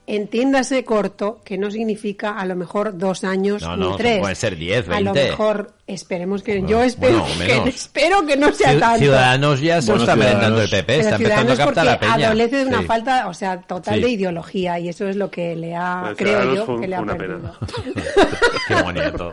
[0.07, 4.20] Entiéndase corto, que no significa a lo mejor dos años No, ni no, tres.
[4.20, 5.30] puede ser 10, A lo 20.
[5.30, 6.62] mejor, esperemos que.
[6.66, 8.99] yo espero, bueno, que, espero que no sea tanto.
[9.01, 12.27] Ciudadanos ya se Bueno, está merendando el PP, está empezando a captar la porque peña.
[12.29, 12.87] adolece de una Sí.
[12.87, 14.01] falta, o sea, total Sí.
[14.01, 16.97] de ideología y eso es lo que le ha, Bueno, creo yo, fue- que le
[16.97, 17.55] ha una perdido.
[18.68, 19.31] Qué bonito.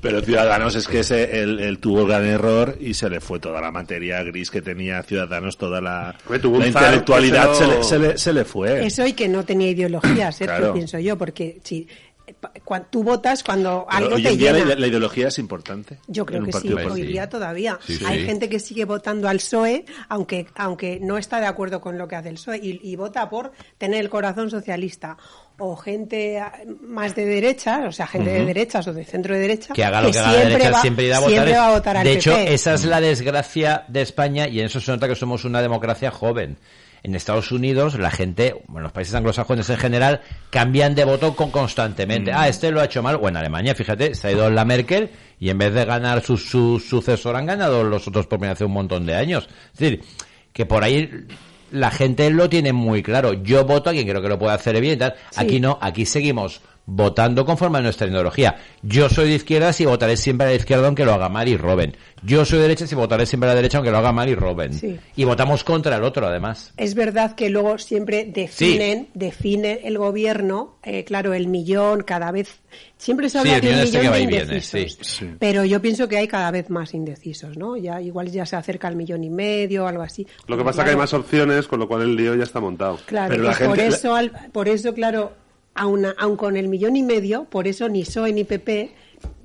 [0.00, 3.38] Pero Ciudadanos es que ese, él, él tuvo el gran error y se le fue
[3.38, 7.98] toda la materia gris que tenía Ciudadanos, toda la, la intelectualidad que se le, se,
[7.98, 8.84] le, se le fue.
[8.86, 10.74] Eso y que no tenía ideología, Sergio, Claro.
[10.74, 11.86] pienso yo, porque si
[12.90, 14.64] tú votas cuando Pero algo hoy te en día llena.
[14.66, 15.98] la, la ideología es importante.
[16.06, 17.12] Yo creo que sí, partido hoy político.
[17.12, 17.78] día todavía.
[17.84, 18.04] Sí, sí.
[18.06, 22.08] Hay gente que sigue votando al PSOE, aunque, aunque no está de acuerdo con lo
[22.08, 25.16] que hace el PSOE, y, y vota por tener el corazón socialista.
[25.58, 29.40] O gente ah, más de derechas, o sea, gente de derechas o de centro de
[29.40, 31.32] derecha, que haga lo que, haga la derecha, va, siempre irá a votar.
[31.32, 32.54] siempre va a votar al de hecho, PP.
[32.54, 36.10] esa es la desgracia de España y en eso se nota que somos una democracia
[36.10, 36.58] joven.
[37.04, 41.50] En Estados Unidos, la gente, bueno, los países anglosajones en general, cambian de voto con
[41.50, 42.32] constantemente.
[42.32, 43.18] Ah, este lo ha hecho mal.
[43.20, 45.10] O en Alemania, fíjate, se ha ido la Merkel
[45.40, 48.72] y en vez de ganar su, su sucesor han ganado los otros por hace un
[48.72, 49.48] montón de años.
[49.72, 50.04] Es decir,
[50.52, 51.26] que por ahí
[51.72, 53.32] la gente lo tiene muy claro.
[53.32, 55.14] Yo voto a quien creo que lo puede hacer bien y tal.
[55.36, 58.56] Aquí no, aquí seguimos votando conforme a nuestra ideología.
[58.82, 61.56] Yo soy de izquierdas y votaré siempre a la izquierda aunque lo haga mal y
[61.56, 61.96] roben.
[62.24, 64.34] Yo soy de derechas y votaré siempre a la derecha aunque lo haga mal y
[64.34, 64.72] roben.
[64.74, 64.98] Sí.
[65.16, 66.72] Y votamos contra el otro además.
[66.76, 72.60] Es verdad que luego siempre definen, define el gobierno, eh, claro, el millón cada vez.
[72.96, 74.42] Siempre se Sí, habla el de un millón este millón que va de y viene,
[74.44, 75.06] indecisos.
[75.06, 75.16] sí.
[75.26, 75.30] Sí.
[75.38, 77.76] Pero yo pienso que hay cada vez más indecisos, ¿no?
[77.76, 80.26] Ya igual ya se acerca al millón y medio, algo así.
[80.46, 82.60] Lo que pasa es que hay más opciones, con lo cual el lío ya está
[82.60, 82.98] montado.
[83.06, 85.32] Claro, Pero la pues por gente- eso, al- por eso, claro,
[85.74, 88.94] aun, aun con el millón y medio, por eso ni PSOE ni PP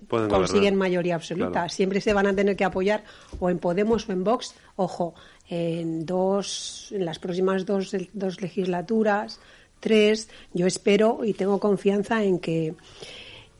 [0.07, 0.79] Pueden consiguen gobernar.
[0.79, 1.51] mayoría absoluta.
[1.51, 1.69] Claro.
[1.69, 3.03] Siempre se van a tener que apoyar
[3.39, 4.55] o en Podemos o en Vox.
[4.75, 5.15] Ojo,
[5.49, 9.39] en dos, en las próximas dos, dos legislaturas,
[9.79, 12.73] tres, yo espero y tengo confianza en que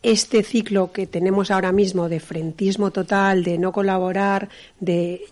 [0.04, 4.48] este ciclo que tenemos ahora mismo de frentismo total, de no colaborar,
[4.80, 5.26] de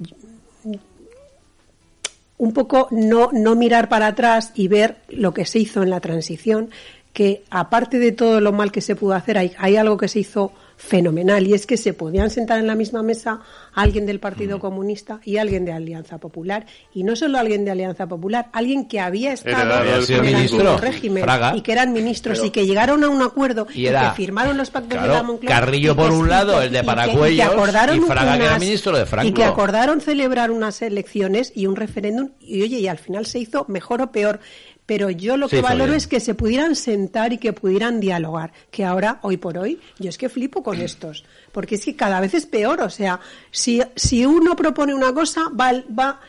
[2.38, 6.02] un poco no, no mirar para atrás y ver lo que se hizo en la
[6.02, 6.70] transición,
[7.16, 10.20] que aparte de todo lo mal que se pudo hacer, hay, hay algo que se
[10.20, 13.40] hizo fenomenal y es que se podían sentar en la misma mesa
[13.74, 18.06] alguien del Partido Comunista y alguien de Alianza Popular y no solo alguien de Alianza
[18.08, 19.88] Popular, alguien que había estado en
[20.28, 21.56] el antiguo régimen Fraga.
[21.56, 24.70] y que eran ministros Pero- y que llegaron a un acuerdo Y que firmaron los
[24.70, 27.36] pactos claro, de la Moncloa Carrillo por un lado, el de y que- Paracuellos, y
[27.38, 29.30] que acordaron y Fraga, que era ministro de Franco.
[29.30, 33.40] y que acordaron celebrar unas elecciones y un referéndum y oye y al final se
[33.40, 34.42] hizo mejor o peor
[34.86, 38.86] pero yo lo que valoro es que se pudieran sentar y que pudieran dialogar que
[38.86, 42.34] ahora hoy por hoy yo es que flipo con estos porque es que cada vez
[42.34, 43.20] es peor o sea
[43.52, 46.20] si si uno propone una cosa va va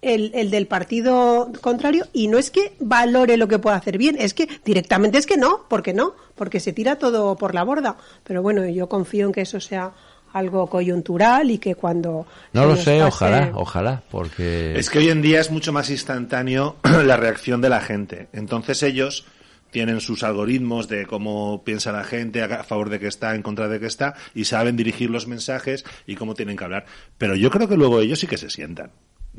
[0.00, 4.16] el, el del partido contrario y no es que valore lo que pueda hacer bien,
[4.18, 7.96] es que directamente es que no, porque no, porque se tira todo por la borda.
[8.24, 9.92] Pero bueno, yo confío en que eso sea
[10.32, 12.26] algo coyuntural y que cuando...
[12.52, 14.78] No lo sé, pase- ojalá, ojalá, porque...
[14.78, 18.28] Es que hoy en día es mucho más instantáneo la reacción de la gente.
[18.32, 19.24] Entonces ellos
[19.70, 23.68] tienen sus algoritmos de cómo piensa la gente, a favor de que está, en contra
[23.68, 26.86] de que está, y saben dirigir los mensajes y cómo tienen que hablar.
[27.18, 28.90] Pero yo creo que luego ellos sí que se sientan.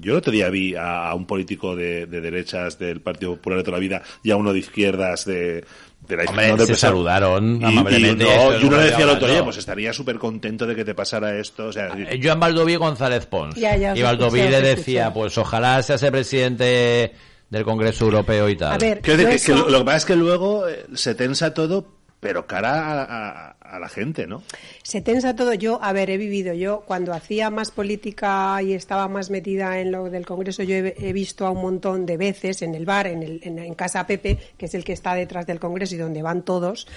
[0.01, 3.59] Yo el otro día vi a, a un político de, de derechas del Partido Popular
[3.59, 5.63] de toda la vida y a uno de izquierdas de,
[6.07, 9.27] de la Hombre, se saludaron Y- amablemente, Y, no, y uno le decía al otro,
[9.27, 11.67] oye, pues estaría súper contento de que te pasara esto.
[11.67, 13.55] O sea, es decir, Eh, Joan Baldoví González Pons.
[13.55, 17.13] Ya, ya os y Baldoví le decía, pues ojalá seas el presidente
[17.49, 18.73] del Congreso Europeo y tal.
[18.73, 21.15] A ver, yo que, eso- que lo, lo que pasa es que luego eh, se
[21.15, 23.03] tensa todo, pero cara a,
[23.49, 24.41] a- a la gente, ¿no?
[24.83, 25.53] Se tensa todo.
[25.53, 26.53] Yo, a ver, he vivido.
[26.53, 31.13] Yo, cuando hacía más política y estaba más metida en lo del Congreso, yo he,
[31.13, 34.65] visto a un montón de veces en el bar, en, el, en Casa Pepe, que
[34.65, 36.87] es el que está detrás del Congreso y donde van todos,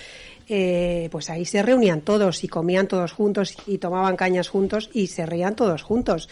[0.49, 5.09] eh, pues ahí se reunían todos y comían todos juntos y tomaban cañas juntos y
[5.09, 6.29] se reían todos juntos.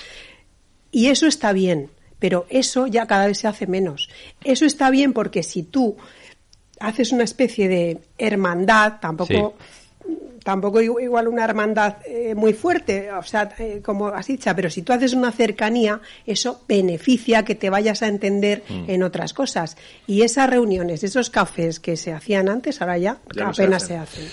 [0.90, 4.09] Y eso está bien, pero eso ya cada vez se hace menos.
[4.42, 5.96] Eso está bien porque si tú
[6.80, 9.54] haces una especie de hermandad, tampoco
[10.44, 14.70] tampoco igu- igual una hermandad eh, muy fuerte, o sea, eh, como has dicho, pero
[14.70, 18.90] si tú haces una cercanía, eso beneficia que te vayas a entender Mm.
[18.90, 19.76] en otras cosas.
[20.07, 23.85] Y esas reuniones, esos cafés que se hacían antes, ahora ya, Ya no se apenas
[23.85, 23.96] hacen.
[23.96, 24.24] se hacen.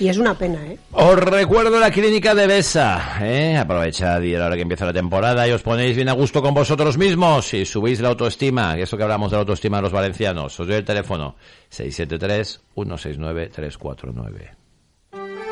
[0.00, 0.78] Y es una pena, ¿eh?
[0.92, 3.56] Os recuerdo la clínica de Besa, ¿eh?
[3.56, 6.42] Aprovechad y a la hora que empieza la temporada y os ponéis bien a gusto
[6.42, 9.92] con vosotros mismos y subís la autoestima, eso que hablamos de la autoestima de los
[9.92, 10.58] valencianos.
[10.60, 11.36] Os doy el teléfono
[11.70, 14.55] 673-169-349.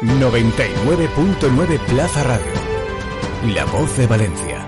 [0.02, 2.52] 99.9 Plaza Radio.
[3.54, 4.66] La voz de Valencia.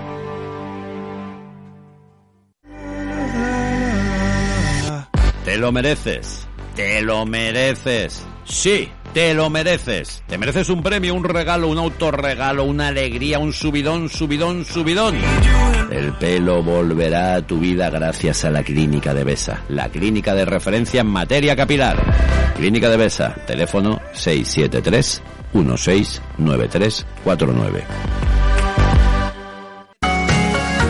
[5.43, 6.47] Te lo mereces.
[6.75, 8.25] Te lo mereces.
[8.45, 10.23] Sí, te lo mereces.
[10.27, 15.15] Te mereces un premio, un regalo, un autorregalo, una alegría, un subidón, subidón, subidón.
[15.91, 20.43] El pelo volverá a tu vida gracias a la Clínica de Besa, la clínica de
[20.45, 21.97] referencia en materia capilar.
[22.55, 25.21] Clínica de Besa, teléfono 673
[25.53, 27.83] 169349.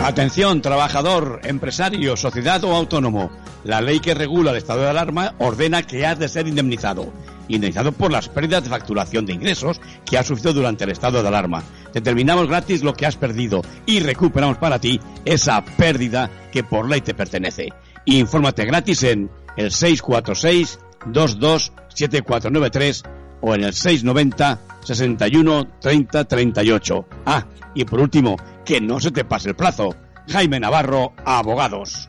[0.04, 3.30] Atención, trabajador, empresario, sociedad o autónomo.
[3.64, 7.12] La ley que regula el estado de alarma ordena que has de ser indemnizado.
[7.48, 11.28] Indemnizado por las pérdidas de facturación de ingresos que has sufrido durante el estado de
[11.28, 11.62] alarma.
[11.92, 17.00] Determinamos gratis lo que has perdido y recuperamos para ti esa pérdida que por ley
[17.00, 17.68] te pertenece.
[18.04, 23.02] Infórmate gratis en el 646 227493
[23.40, 27.08] o en el 690 61 30 38.
[27.26, 29.94] Ah, y por último, que no se te pase el plazo.
[30.28, 32.08] Jaime Navarro, abogados.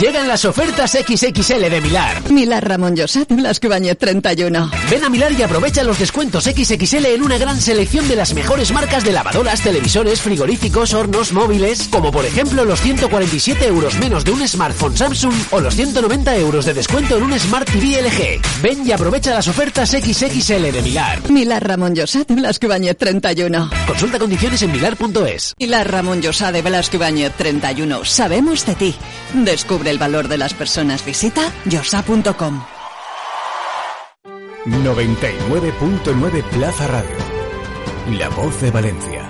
[0.00, 2.30] Llegan las ofertas XXL de Milar.
[2.30, 4.70] Milar Ramón Josat, Blasco Ibáñez 31.
[4.90, 8.72] Ven a Milar y aprovecha los descuentos XXL en una gran selección de las mejores
[8.72, 14.32] marcas de lavadoras, televisores, frigoríficos, hornos, móviles, como por ejemplo los 147 euros menos de
[14.32, 18.62] un smartphone Samsung o los 190 euros de descuento en un Smart TV LG.
[18.62, 21.30] Ven y aprovecha las ofertas XXL de Milar.
[21.30, 23.70] Milar Ramón Josat, Blasco Ibáñez 31.
[23.86, 25.54] Consulta condiciones en milar.es.
[25.60, 28.04] Milar Ramón Josat de Blasco Ibáñez 31.
[28.04, 28.94] Sabemos de ti.
[29.34, 31.04] Descubre el valor de las personas.
[31.04, 32.62] Visita yosa.com.
[34.66, 37.16] 99.9 Plaza Radio.
[38.18, 39.28] La voz de Valencia.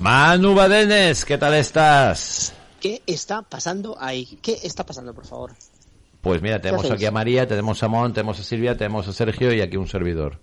[0.00, 2.54] Manu Badenes, ¿qué tal estás?
[2.80, 4.38] ¿Qué está pasando ahí?
[4.40, 5.54] ¿Qué está pasando, por favor?
[6.20, 9.52] Pues mira, tenemos aquí a María, tenemos a Mon, tenemos a Silvia, tenemos a Sergio
[9.52, 10.38] y aquí un servidor.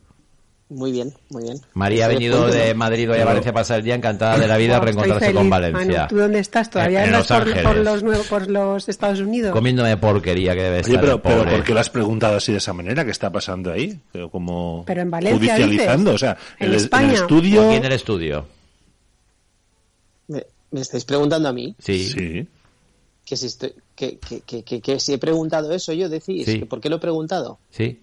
[0.73, 1.57] Muy bien, muy bien.
[1.75, 2.73] María ha venido de.
[2.73, 5.79] Madrid hoy a Valencia a pasar el día encantada de la vida, reencontrarse con Valencia.
[6.01, 6.07] Manu.
[6.09, 6.69] ¿Tú dónde estás?
[6.69, 7.83] ¿Todavía En- en Los por, por Ángeles.
[7.85, 9.51] los nuevos, por los Estados Unidos?
[9.51, 11.51] Comiéndome porquería que debe estar Oye, pero, el pero pobre.
[11.51, 13.05] ¿por qué lo has preguntado así de esa manera?
[13.05, 13.99] ¿Qué está pasando ahí?
[14.11, 16.15] Pero como Pero en Valencia, judicializando, dices.
[16.15, 17.07] o sea, En el, España.
[17.09, 17.67] el estudio...
[17.67, 18.45] Aquí en el estudio.
[20.27, 21.75] ¿Me, me estáis preguntando a mí?
[21.79, 22.47] Sí.
[23.25, 26.45] Que si, estoy- que, que, que, que- que si he preguntado eso, yo decís.
[26.45, 26.59] Sí.
[26.59, 27.59] que ¿Por qué lo he preguntado?
[27.69, 27.99] Sí.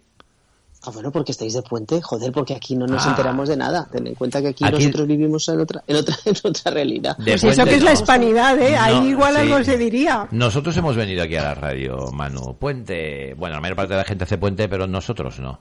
[0.83, 3.11] Ah, bueno, porque estáis de puente, joder, porque aquí no nos Ah.
[3.11, 3.87] enteramos de nada.
[3.93, 7.17] Ten en cuenta que aquí, Aquí- nosotros vivimos en otra, en otra, en otra realidad.
[7.19, 8.01] De Pues eso puente que es la no.
[8.01, 8.77] hispanidad, ¿eh?
[8.79, 9.41] Ahí No, igual sí.
[9.41, 10.27] algo se diría.
[10.31, 12.57] Nosotros hemos venido aquí a la radio, Manu.
[12.59, 13.35] Puente.
[13.35, 15.59] Bueno, la mayor parte de la gente hace puente, pero nosotros no.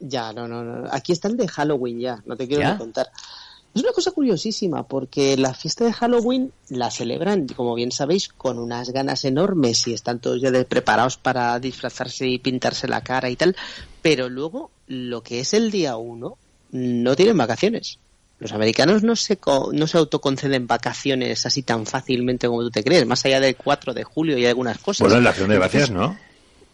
[0.00, 0.88] Ya, no, no, no.
[0.92, 2.72] Aquí está el de Halloween ya, no te quiero ¿Ya?
[2.74, 3.08] ni contar.
[3.74, 8.58] Es una cosa curiosísima, porque la fiesta de Halloween la celebran, como bien sabéis, con
[8.58, 13.36] unas ganas enormes y están todos ya preparados para disfrazarse y pintarse la cara y
[13.36, 13.54] tal,
[14.08, 16.38] pero luego lo que es el día uno
[16.70, 17.98] no tienen vacaciones.
[18.40, 22.84] Los americanos no se, co- no se autoconceden vacaciones así tan fácilmente como tú te
[22.84, 25.00] crees, más allá del 4 de julio y algunas cosas.
[25.00, 26.16] Bueno, en la acción de gracias, ¿no?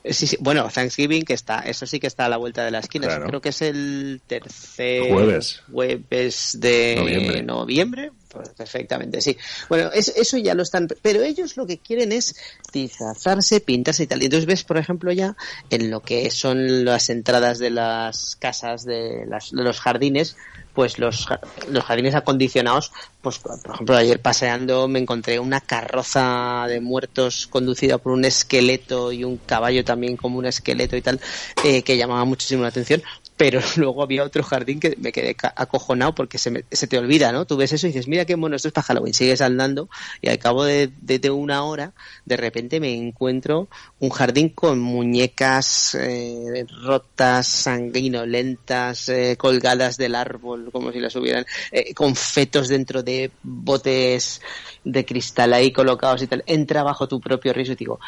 [0.04, 2.80] Sí, sí, bueno, Thanksgiving que está, eso sí que está a la vuelta de la
[2.80, 3.06] esquina.
[3.06, 3.26] Claro.
[3.26, 5.62] Creo que es el tercer Jueves.
[5.72, 7.42] jueves de Noviembre.
[7.42, 8.12] noviembre.
[8.34, 9.36] Pues perfectamente, sí.
[9.68, 12.34] Bueno, es- eso ya lo están, pero ellos lo que quieren es
[12.72, 14.20] disfrazarse, pintarse y tal.
[14.22, 15.36] Y entonces ves, por ejemplo, ya
[15.70, 20.36] en lo que son las entradas de las casas, de, las- los jardines,
[20.72, 21.28] pues los,
[21.68, 22.90] los jardines acondicionados,
[23.22, 29.12] pues por ejemplo ayer paseando me encontré una carroza de muertos conducida por un esqueleto
[29.12, 31.20] y un caballo también como un esqueleto y tal,
[31.64, 33.00] eh, que llamaba muchísimo la atención.
[33.36, 37.32] Pero luego había otro jardín que me quedé acojonado porque se, me- se te olvida,
[37.32, 37.46] ¿no?
[37.46, 39.12] Tú ves eso y dices, mira qué mono, esto es para Halloween.
[39.14, 39.88] Sigues andando
[40.22, 40.90] y al cabo de,
[41.30, 41.92] una hora,
[42.24, 43.68] de repente me encuentro
[43.98, 51.44] un jardín con muñecas eh, rotas, sanguinolentas, eh, colgadas del árbol, como si las hubieran,
[51.72, 54.40] eh, con fetos dentro de botes
[54.84, 56.44] de cristal ahí colocados y tal.
[56.46, 57.98] Entra bajo tu propio riesgo y digo,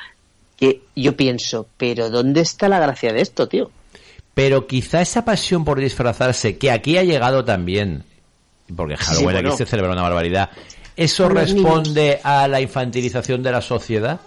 [0.56, 3.70] que yo pienso, pero ¿dónde está la gracia de esto, tío?
[4.36, 8.04] Pero quizá esa pasión por disfrazarse, que aquí ha llegado también,
[8.76, 9.48] porque Halloween bueno.
[9.48, 10.50] aquí se celebra una barbaridad,
[10.94, 14.20] ¿eso responde a la infantilización de la sociedad?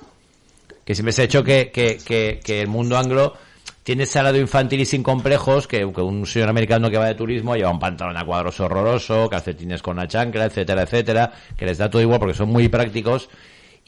[0.84, 3.36] Que siempre se ha hecho que, que, que, que el mundo anglo
[3.84, 7.14] tiene ese lado infantil y sin complejos, que, que un señor americano que va de
[7.14, 11.78] turismo lleva un pantalón a cuadros horroroso, calcetines con la chancla, etcétera, etcétera, que les
[11.78, 13.30] da todo igual porque son muy prácticos.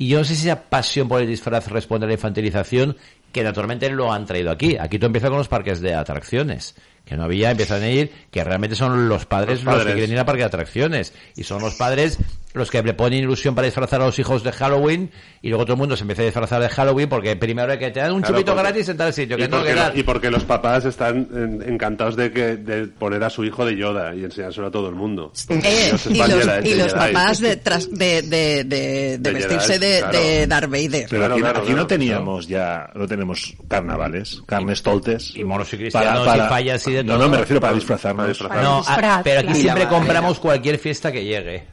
[0.02, 2.98] Y yo no sé si esa pasión por el disfraz responde a la infantilización,
[3.32, 4.76] que naturalmente lo han traído aquí.
[4.76, 6.74] Aquí tú empiezas con los parques de atracciones,
[7.06, 10.18] que no había, empiezan a ir, que realmente son los padres Los que quieren ir
[10.18, 11.14] a parque de atracciones.
[11.36, 12.18] Y son los padres
[12.54, 15.10] los que le ponen ilusión para disfrazar a los hijos de Halloween,
[15.42, 17.92] y luego todo el mundo se empieza a disfrazar de Halloween porque primero hay que
[17.92, 19.96] te dan un Claro, chupito porque- gratis en tal sitio, que y, no, porque lo-
[19.96, 23.76] y porque los papás están en- encantados de que de poner a su hijo de
[23.78, 25.32] Yoda y enseñárselo a todo el mundo.
[25.50, 27.14] Eh, y los, Jedi, y de los Jedi.
[27.14, 30.18] papás de, tras- de, de, de, de De vestirse Jedi, de, claro.
[30.18, 31.06] de Darth Vader.
[31.10, 35.34] Pero aquí, claro, aquí claro, no teníamos ya, no tenemos carnavales, carnes toltes.
[35.36, 37.24] Y monos y cristianos y fallas y de No, todo.
[37.24, 38.38] no, me refiero para disfrazarnos.
[38.40, 41.64] Para No, disfraz, ah, pero aquí siempre compramos cualquier fiesta que llegue.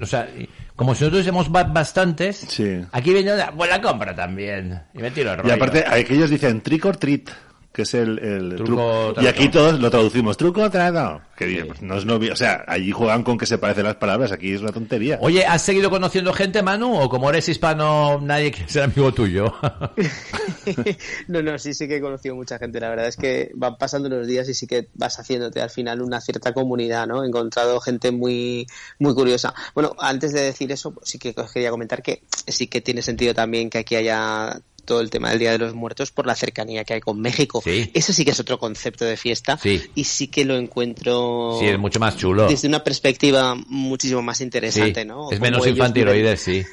[0.00, 0.28] O sea,
[0.76, 2.80] como si nosotros hemos ba- bastantes, Sí.
[2.92, 4.80] aquí viene una, pues la compra también.
[4.94, 5.48] Y me tiro el rollo.
[5.48, 7.28] Y aparte, aquellos dicen trick or treat,
[7.72, 9.14] que es el, el Truco.
[9.20, 11.22] Y aquí todos lo traducimos truco o trato.
[11.36, 12.32] Que dice, pues no es novio.
[12.32, 15.18] O sea, allí juegan con que se parecen las palabras, aquí es una tontería.
[15.20, 16.94] Oye, ¿has seguido conociendo gente, Manu?
[16.94, 19.54] ¿O como eres hispano, nadie quiere ser amigo tuyo?
[21.28, 22.78] no, no, sí, sí que he conocido mucha gente.
[22.78, 26.02] La verdad es que van pasando los días y sí que vas haciéndote al final
[26.02, 27.24] una cierta comunidad, ¿no?
[27.24, 28.66] He encontrado gente muy,
[28.98, 29.54] muy curiosa.
[29.74, 33.34] Bueno, antes de decir eso, sí que os quería comentar que sí que tiene sentido
[33.34, 36.84] también que aquí haya todo el tema del Día de los Muertos por la cercanía
[36.84, 37.62] que hay con México.
[37.66, 39.80] Eso sí que es otro concepto de fiesta Sí.
[39.94, 42.48] y sí que lo encuentro Sí, es mucho más chulo.
[42.48, 45.30] desde una perspectiva muchísimo más interesante, Sí, ¿no?
[45.30, 46.64] Es Como menos ellos infantiloide, viven- sí.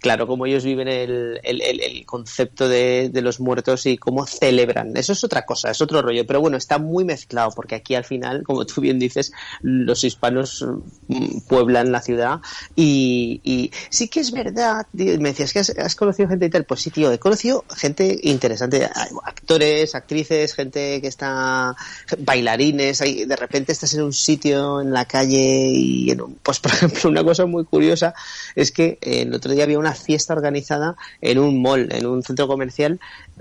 [0.00, 4.96] Claro, como ellos viven el, el, el- concepto de, de los muertos y cómo celebran.
[4.96, 6.26] Eso es otra cosa, es otro rollo.
[6.26, 10.64] Pero bueno, está muy mezclado porque aquí al final, como tú bien dices, los hispanos
[11.08, 12.40] mm, pueblan la ciudad
[12.74, 14.86] y, sí que es verdad.
[14.92, 16.64] Me decías que has, conocido gente y tal.
[16.64, 18.88] Pues sí, tío, he conocido gente interesante.
[19.24, 21.74] Actores, actrices, gente que está...
[22.18, 22.98] bailarines.
[22.98, 26.10] De repente estás en un sitio, en la calle y...
[26.10, 28.14] en un- pues por ejemplo, una cosa muy curiosa
[28.54, 33.00] es que el otro día una fiesta organizada en un mall, en un centro comercial,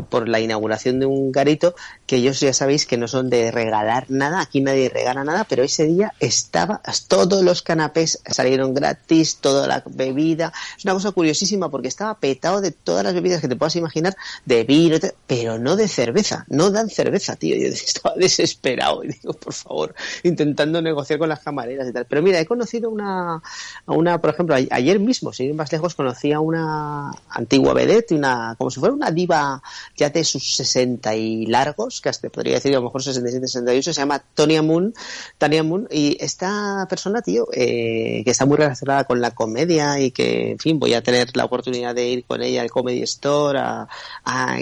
[0.09, 4.05] por la inauguración de un garito, que ellos ya sabéis que no son de regalar
[4.09, 9.67] nada, aquí nadie regala nada, pero ese día estaba, todos los canapés salieron gratis, toda
[9.67, 13.55] la bebida, es una cosa curiosísima porque estaba petado de todas las bebidas que te
[13.55, 19.03] puedas imaginar, de vino, pero no de cerveza, no dan cerveza, tío, yo estaba desesperado
[19.03, 22.89] y digo, por favor, intentando negociar con las camareras y tal, pero mira, he conocido
[22.89, 23.41] una,
[23.85, 28.71] una, por ejemplo, ayer mismo, sin ir más lejos, conocí una antigua vedette, una, como
[28.71, 29.61] si fuera una diva
[29.95, 33.93] ya de sus 60 y largos, que hasta podría decir a lo mejor 67, 68,
[33.93, 34.93] se llama Tonya Moon,
[35.37, 40.11] Tania Moon, y esta persona, tío, eh, que está muy relacionada con la comedia y
[40.11, 43.59] que, en fin, voy a tener la oportunidad de ir con ella al Comedy Store
[43.59, 43.87] a,
[44.23, 44.57] a,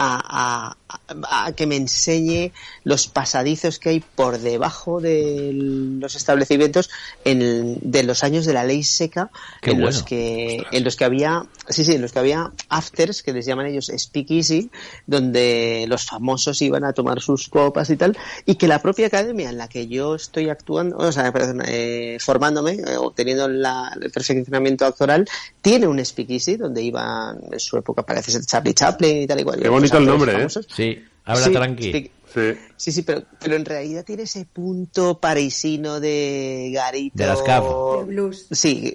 [0.00, 2.52] a, a- a que me enseñe
[2.84, 6.88] los pasadizos que hay por debajo de los establecimientos
[7.24, 9.30] en, de los años de la ley seca
[9.60, 13.22] Qué en los que en los que había sí sí en los que había afters
[13.22, 14.70] que les llaman ellos speakeasy
[15.06, 19.50] donde los famosos iban a tomar sus copas y tal y que la propia academia
[19.50, 24.10] en la que yo estoy actuando o sea perdón, eh, formándome eh, obteniendo la- el
[24.10, 25.26] perfeccionamiento actoral
[25.60, 29.44] tiene un speakeasy donde iban en su época parece ser Charlie Chaplin y tal y
[29.44, 29.60] cual
[29.96, 30.48] El nombre, ¿eh?
[30.48, 31.92] Sí, habla Sí, tranqui.
[31.92, 32.10] sí.
[32.32, 32.40] Sí.
[32.76, 37.16] Sí, sí, pero, pero en realidad tiene ese punto parisino de garito.
[37.16, 37.42] De las.
[37.42, 38.46] De blues.
[38.50, 38.94] Sí,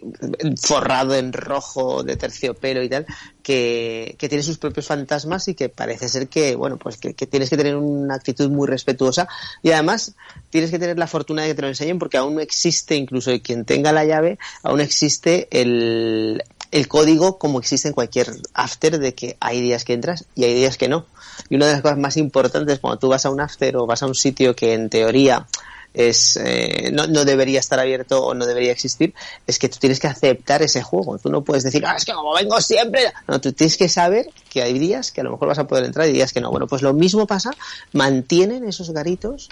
[0.62, 3.08] forrado en rojo de terciopelo y tal,
[3.42, 7.26] que, que tiene sus propios fantasmas y que parece ser que, bueno, pues que, que
[7.26, 9.28] tienes que tener una actitud muy respetuosa
[9.64, 10.16] y además
[10.52, 13.32] tienes que tener la fortuna de que te lo enseñen porque aún no existe, incluso
[13.42, 16.44] quien tenga la llave, aún existe el,
[16.74, 20.56] el código como existe en cualquier after de que hay días que entras y hay
[20.56, 21.06] días que no.
[21.50, 24.02] Y una de las cosas más importantes cuando tú vas a un after o vas
[24.02, 25.46] a un sitio que en teoría
[25.94, 29.14] es eh, no, no debería estar abierto o no debería existir,
[29.46, 31.20] es que tú tienes que aceptar ese juego.
[31.20, 33.14] Tú no puedes decir, ah, es que como vengo siempre.
[33.28, 35.86] No, tú tienes que saber que hay días que a lo mejor vas a poder
[35.86, 36.50] entrar y días que no.
[36.50, 37.52] Bueno, pues lo mismo pasa,
[37.92, 39.50] mantienen esos garitos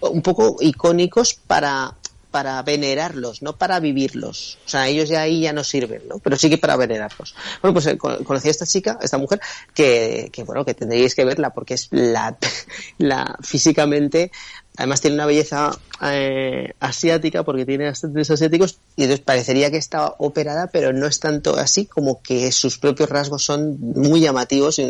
[0.00, 1.94] un poco icónicos para
[2.34, 4.58] para venerarlos, no para vivirlos.
[4.66, 6.18] O sea, ellos ya ahí ya no sirven, ¿no?
[6.18, 7.32] Pero sí que para venerarlos.
[7.62, 9.38] Bueno, pues eh, con- conocí a esta chica, esta mujer,
[9.72, 12.36] que, que bueno, que tendríais que verla porque es la,
[12.98, 14.32] la físicamente,
[14.76, 20.16] además tiene una belleza eh, asiática porque tiene bastantes asiáticos y entonces parecería que está
[20.18, 24.82] operada, pero no es tanto así como que sus propios rasgos son muy llamativos y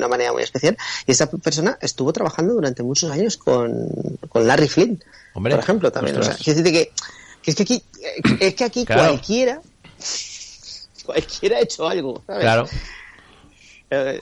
[0.00, 0.76] una manera muy especial.
[1.06, 3.88] Y esta persona estuvo trabajando durante muchos años con,
[4.28, 5.02] con Larry Flynn,
[5.34, 6.16] Hombre, por ejemplo, también.
[6.18, 6.90] O sea, decirte que,
[7.42, 7.82] que es que aquí,
[8.40, 9.02] es que aquí Claro.
[9.12, 9.60] cualquiera,
[11.04, 12.42] cualquiera ha hecho algo, ¿sabes?
[12.42, 12.66] Claro.
[13.92, 14.20] Eh,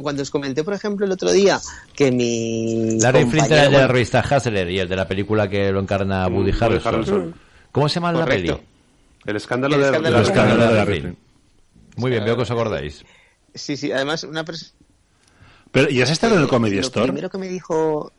[0.00, 1.60] Cuando os comenté, por ejemplo, el otro día
[1.94, 5.48] que mi Larry Flint era el de la revista Hustler y el de la película
[5.48, 6.94] que lo encarna Woody Woody Harrelson.
[6.94, 7.34] Harrelson.
[7.72, 8.56] ¿Cómo se llama la peli?
[9.26, 11.18] El escándalo, El de, escándalo de escándalo de Larry Flint.
[11.96, 13.04] Muy bien, veo que os acordáis.
[13.54, 14.70] Sí, sí, además una persona...
[15.72, 17.06] Pero, ¿y has estado en el Comedy Lo Store?
[17.06, 18.12] primero que me dijo...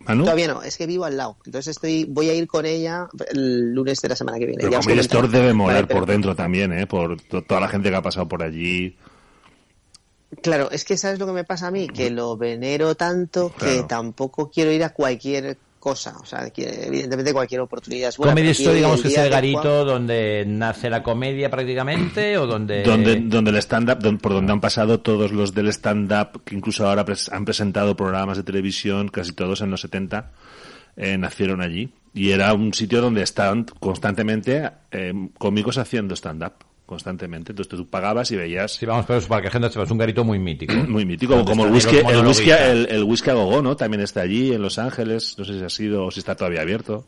[0.00, 0.24] Manu?
[0.24, 1.36] Todavía no, es que vivo al lado.
[1.44, 4.64] Entonces estoy, voy a ir con ella el lunes de la semana que viene.
[4.64, 5.00] El Ya Comedy.
[5.00, 6.86] Store debe molar Vale, pero- por dentro también, ¿eh?
[6.86, 8.96] Por to- toda la gente que ha pasado por allí.
[10.42, 13.82] Claro, es que sabes lo que me pasa a mí, que lo venero tanto que
[13.88, 18.32] tampoco quiero ir a cualquier cosa, o sea, que evidentemente cualquier oportunidad es buena.
[18.32, 22.82] Comedy Store, digamos que es el garito donde nace la comedia prácticamente o donde...
[22.82, 26.86] Donde, donde el stand-up, don- por donde han pasado todos los del stand-up, que incluso
[26.86, 30.30] ahora pres- han presentado programas de televisión, casi todos en los 70,
[30.96, 31.92] eh, nacieron allí.
[32.14, 36.52] Y era un sitio donde estaban constantemente eh, cómicos haciendo stand-up.
[36.88, 37.52] Constantemente.
[37.52, 38.72] Entonces tú pagabas y veías.
[38.72, 40.72] Sí, vamos, pero para que gente es un garito muy mítico.
[40.88, 43.76] Muy mítico, Donde como el whisky, el whisky, el, el whisky a ¿no?
[43.76, 45.34] También está allí en Los Ángeles.
[45.36, 47.04] No sé si ha sido o si está todavía abierto.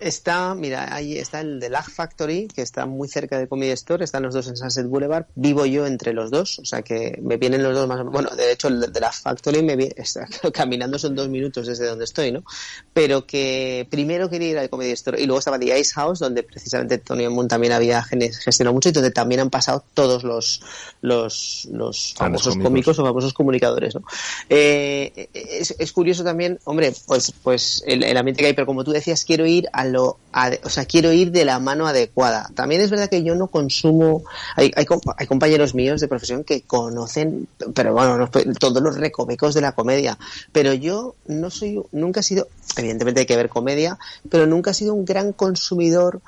[0.00, 4.04] Está, mira, ahí está el de Lag Factory, que está muy cerca de Comedy Store,
[4.04, 7.36] están los dos en Sunset Boulevard, vivo yo entre los dos, o sea que me
[7.36, 9.94] vienen los dos más o menos, bueno, de hecho el de Lag Factory me viene,
[9.96, 12.44] está, caminando son dos minutos desde donde estoy, ¿no?
[12.92, 16.44] Pero que primero quería ir al Comedy Store y luego estaba The Ice House, donde
[16.44, 20.62] precisamente Tony Moon también había gestionado mucho y donde también han pasado todos los,
[21.00, 22.68] los, los famosos cómicos.
[22.68, 24.02] cómicos o famosos comunicadores, ¿no?
[24.48, 28.84] Eh, es, es curioso también, hombre, pues, pues el, el ambiente que hay, pero como
[28.84, 30.18] tú decías, quiero ir a lo,
[30.64, 32.48] o sea, quiero ir de la mano adecuada.
[32.54, 34.22] También es verdad que yo no consumo,
[34.56, 34.86] hay, hay,
[35.16, 39.72] hay compañeros míos de profesión que conocen, pero bueno, no- todos los recovecos de la
[39.72, 40.18] comedia,
[40.52, 43.98] pero yo no soy, nunca he sido, evidentemente hay que ver comedia,
[44.30, 46.20] pero nunca he sido un gran consumidor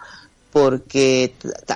[0.52, 1.34] porque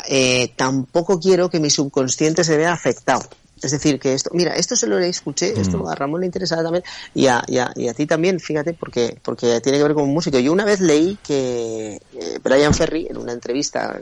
[0.09, 3.23] eh, tampoco quiero que mi subconsciente se vea afectado.
[3.65, 6.85] Es decir, que esto, mira, esto se lo escuché, esto a Ramón le interesaba también
[7.15, 10.05] y a, y a, y a ti también, fíjate, porque, porque tiene que ver con
[10.05, 10.39] un músico.
[10.39, 13.99] Yo una vez leí que eh, Brian Ferry, en una entrevista,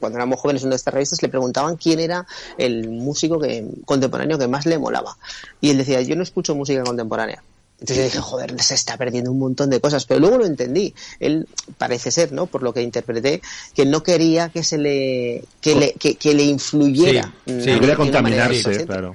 [0.00, 2.26] cuando éramos jóvenes en una de estas revistas, le preguntaban quién era
[2.56, 5.14] el músico que, contemporáneo que más le molaba.
[5.60, 7.42] Y él decía, yo no escucho música contemporánea.
[7.78, 10.94] Entonces yo dije, joder, se está perdiendo un montón de cosas, pero luego lo entendí.
[11.20, 11.46] Él
[11.76, 12.46] parece ser, ¿no?
[12.46, 13.42] Por lo que interpreté,
[13.74, 17.32] que no quería que se le, que le, que, que le influyera.
[17.46, 19.14] Sí, quería contaminarse, claro.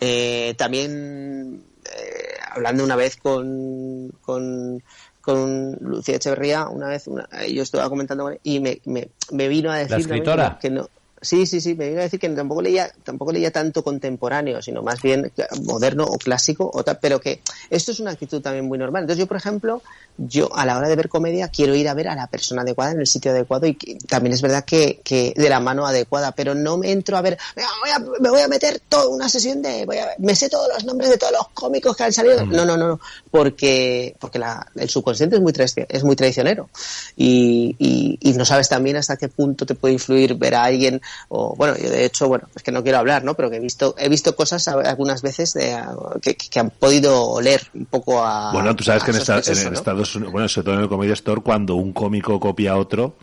[0.00, 4.82] Eh, también, eh, hablando una vez con, con,
[5.20, 9.78] con Lucía Echeverría, una vez, una, yo estaba comentando y me, me, me vino a
[9.78, 10.58] decir también escritora?
[10.60, 10.88] que no-
[11.20, 14.82] Sí, sí, sí, me iba a decir que tampoco leía, tampoco leía tanto contemporáneo, sino
[14.82, 15.32] más bien
[15.64, 17.40] moderno o clásico, o tal, pero que
[17.70, 19.02] esto es una actitud también muy normal.
[19.02, 19.82] Entonces yo, por ejemplo,
[20.16, 22.92] yo a la hora de ver comedia quiero ir a ver a la persona adecuada
[22.92, 26.32] en el sitio adecuado y que- también es verdad que, que de la mano adecuada,
[26.32, 29.28] pero no me entro a ver, "Venga, voy a- me voy a meter toda una
[29.28, 32.12] sesión de, voy a, me sé todos los nombres de todos los cómicos que han
[32.12, 32.44] salido.
[32.46, 33.00] No, no, no, no,
[33.30, 35.52] porque, porque la, el subconsciente es muy,
[35.88, 36.68] es muy traicionero
[37.16, 41.00] y, y, y no sabes también hasta qué punto te puede influir ver a alguien
[41.28, 43.60] o bueno yo de hecho bueno es que no quiero hablar no pero que he
[43.60, 45.76] visto he visto cosas algunas veces de,
[46.22, 49.36] que, que han podido oler un poco a Bueno, tú sabes a que en, esta-
[49.36, 49.78] sospechoso, en ¿no?
[49.78, 53.16] Estados Unidos, bueno, sobre todo en el Comedy Store, cuando un cómico copia a otro,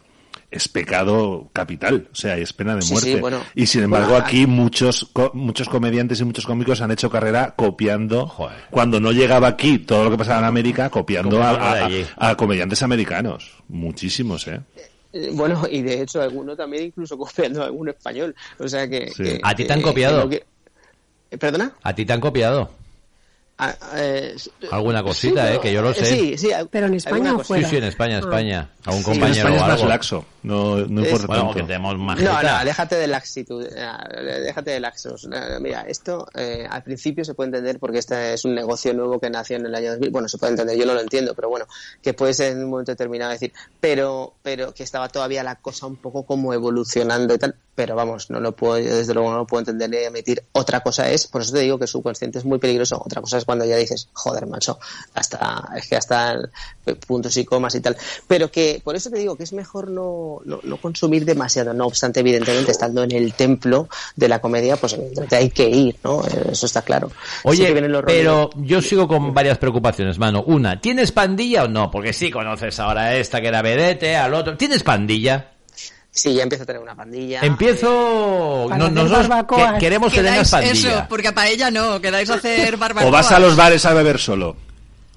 [0.52, 3.14] es pecado capital, o sea, es pena de Sí, muerte.
[3.16, 3.42] sí, bueno.
[3.56, 7.56] y sin embargo, Bueno, aquí muchos co- muchos comediantes y muchos cómicos han hecho carrera
[7.58, 8.32] copiando,
[8.70, 12.84] cuando no llegaba aquí todo lo que pasaba en América, copiando a, Copiando a comediantes
[12.84, 13.52] americanos.
[13.68, 14.62] Muchísimos, ¿eh?
[15.18, 18.36] Eh, Bueno, y de hecho alguno también incluso copiando a algún español.
[18.60, 19.08] O sea que...
[19.16, 19.24] Sí.
[19.24, 20.18] que- ¿A ti te han que- copiado?
[20.18, 20.46] que no que-
[21.32, 21.72] Eh, ¿Perdona?
[21.82, 22.70] ¿A ti te han copiado?
[23.58, 24.36] Ah, eh,
[24.70, 26.06] Alguna cosita, sí, eh, que yo lo eh, sé.
[26.06, 26.50] Sí, sí.
[26.70, 27.70] Pero en España o Sí, fuera.
[27.70, 28.70] sí, en España, España.
[28.84, 29.88] A un Sí, compañero en España es o más algo.
[29.90, 31.54] laxo, no, no Es- importa Bueno, tanto.
[31.56, 35.28] que tenemos más No, no, déjate de laxitud, eh, déjate de laxos.
[35.32, 39.20] Eh, Mira, esto eh, al principio se puede entender porque este es un negocio nuevo
[39.20, 40.10] que nació en el año 2000.
[40.12, 41.66] Bueno, se puede entender, yo no lo entiendo, pero bueno,
[42.02, 45.88] que puede ser en un momento determinado decir, pero, pero que estaba todavía la cosa
[45.88, 47.56] un poco como evolucionando y tal.
[47.76, 50.42] Pero vamos, no lo puedo, yo desde luego no lo puedo entender ni emitir.
[50.54, 53.02] Otra cosa es, por eso te digo que el subconsciente es muy peligroso.
[53.06, 54.80] Otra cosa es cuando ya dices, joder, macho,
[55.14, 56.50] hasta, es que hasta el-
[57.06, 57.98] puntos y comas y tal.
[58.28, 61.74] Pero que, por eso te digo que es mejor no, no, no consumir demasiado.
[61.74, 65.96] No obstante, evidentemente, estando en el templo de la comedia, pues evidentemente hay que ir,
[66.04, 66.22] ¿no?
[66.26, 67.12] Eh, Eso está claro.
[67.44, 67.74] Oye,
[68.06, 70.44] pero yo sigo con varias preocupaciones, mano.
[70.48, 71.90] Una, ¿tienes pandilla o no?
[71.92, 74.58] Porque sí conoces ahora a esta que era vedete, al otro.
[74.58, 75.52] ¿Tienes pandilla?
[76.12, 77.42] Sí, ya empiezo a tener una pandilla.
[77.42, 78.68] Empiezo...
[78.70, 80.74] Para no- nosotros que- queremos que tengas pandilla.
[80.92, 83.08] eso, porque a paella no, quedáis a hacer barbacoa.
[83.10, 84.56] O vas a los bares a beber solo.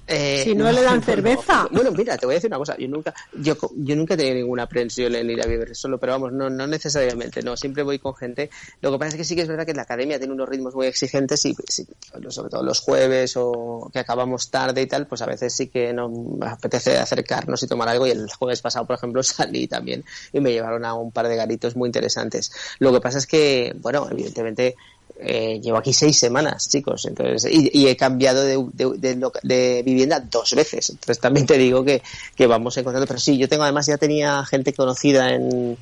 [0.09, 1.63] Eh, Si no le dan cerveza.
[1.71, 1.81] no.
[1.81, 2.75] Bueno, mira, te voy a decir una cosa.
[2.77, 6.13] Yo nunca, yo, yo nunca he tenido ninguna aprensión en ir a beber solo, pero
[6.13, 7.55] vamos, no, no necesariamente, no.
[7.55, 8.49] Siempre voy con gente.
[8.81, 10.73] Lo que pasa es que sí que es verdad que la academia tiene unos ritmos
[10.73, 11.85] muy exigentes y, sí,
[12.29, 15.93] sobre todo los jueves o que acabamos tarde y tal, pues a veces sí que
[15.93, 18.07] nos apetece acercarnos y tomar algo.
[18.07, 20.03] Y el jueves pasado, por ejemplo, salí también
[20.33, 22.51] y me llevaron a un par de garitos muy interesantes.
[22.79, 24.75] Lo que pasa es que, bueno, evidentemente,
[25.21, 30.19] eh, llevo aquí seis semanas, chicos, entonces y, y he cambiado de, de- de vivienda
[30.19, 30.89] dos veces.
[30.89, 32.01] Entonces también te digo que,
[32.35, 33.07] que vamos encontrando.
[33.07, 35.77] Pero sí, yo tengo además ya tenía gente conocida en,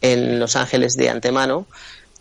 [0.00, 1.66] en Los Ángeles de antemano.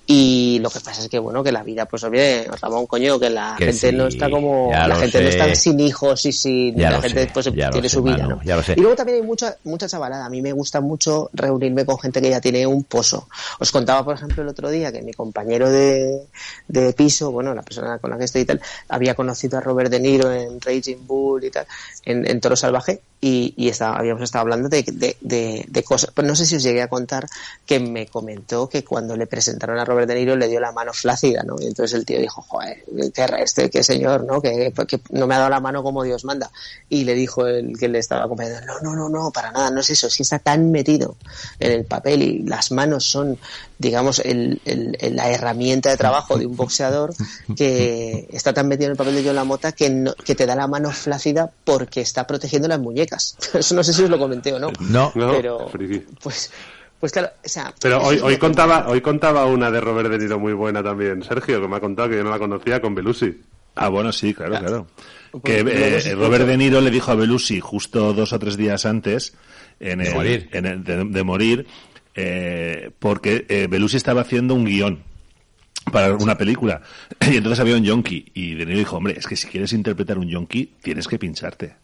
[0.08, 3.30] Y lo que pasa es que, bueno, que la vida, pues, oye, Ramón, coño, que
[3.32, 6.92] la Que gente no está como, la gente no está sin hijos y sin, Ya
[6.92, 8.40] la gente sé, pues tiene sé, su vida, ¿no?
[8.44, 8.74] ya lo sé.
[8.78, 10.26] Y luego también hay mucha, mucha chavalada.
[10.26, 13.28] A mí me gusta mucho reunirme con gente que ya tiene un pozo.
[13.60, 16.22] Os contaba, por ejemplo, el otro día que mi compañero de,
[16.68, 19.90] de piso, bueno, la persona con la que estoy y tal, había conocido a Robert
[19.90, 21.66] De Niro en Raging Bull y tal,
[22.04, 26.12] en, en Toro Salvaje, y, y estaba, habíamos estado hablando de, de, de, de cosas.
[26.14, 27.26] Pero no sé si os llegué a contar
[27.66, 30.92] que me comentó que cuando le presentaron a Robert De Niro le dio la mano
[30.94, 31.56] flácida, ¿no?
[31.60, 32.84] Y entonces el tío dijo, joder,
[33.14, 34.42] qué, este, qué señor, ¿no?
[34.42, 36.52] Que, que no me ha dado la mano como Dios manda.
[36.90, 39.80] Y le dijo el que le estaba acompañando, no, no, no, no, para nada, no
[39.80, 41.16] es eso, es que está tan metido
[41.60, 43.38] en el papel y las manos son,
[43.80, 47.14] digamos, el, el- el- la herramienta de trabajo de un boxeador
[47.56, 50.56] que está tan metido en el papel de John Lamota que, no- que te da
[50.56, 53.38] la mano flácida porque está protegiendo las muñecas.
[53.54, 54.72] Eso no sé si os lo comenté o no.
[54.80, 55.12] No.
[55.14, 56.00] pero, friki.
[56.22, 56.52] pues,
[57.06, 60.40] pues claro, o sea, Pero hoy, hoy contaba hoy contaba una de Robert De Niro
[60.40, 63.42] muy buena también, Sergio, que me ha contado que yo no la conocía con Belusi.
[63.76, 64.88] Ah, bueno, sí, claro, claro.
[65.32, 66.48] Pues, Que eh, Robert.
[66.48, 69.36] De Niro le dijo a Belushi justo dos o tres días antes
[69.80, 70.50] en De el- morir.
[70.52, 71.68] en el- de, de morir,
[72.16, 75.04] eh, porque eh, Belushi estaba haciendo un guion
[75.92, 76.82] para una película
[77.32, 80.18] y entonces había un yonki y De Niro dijo, hombre, es que si quieres interpretar
[80.18, 81.76] un yonki tienes que pincharte.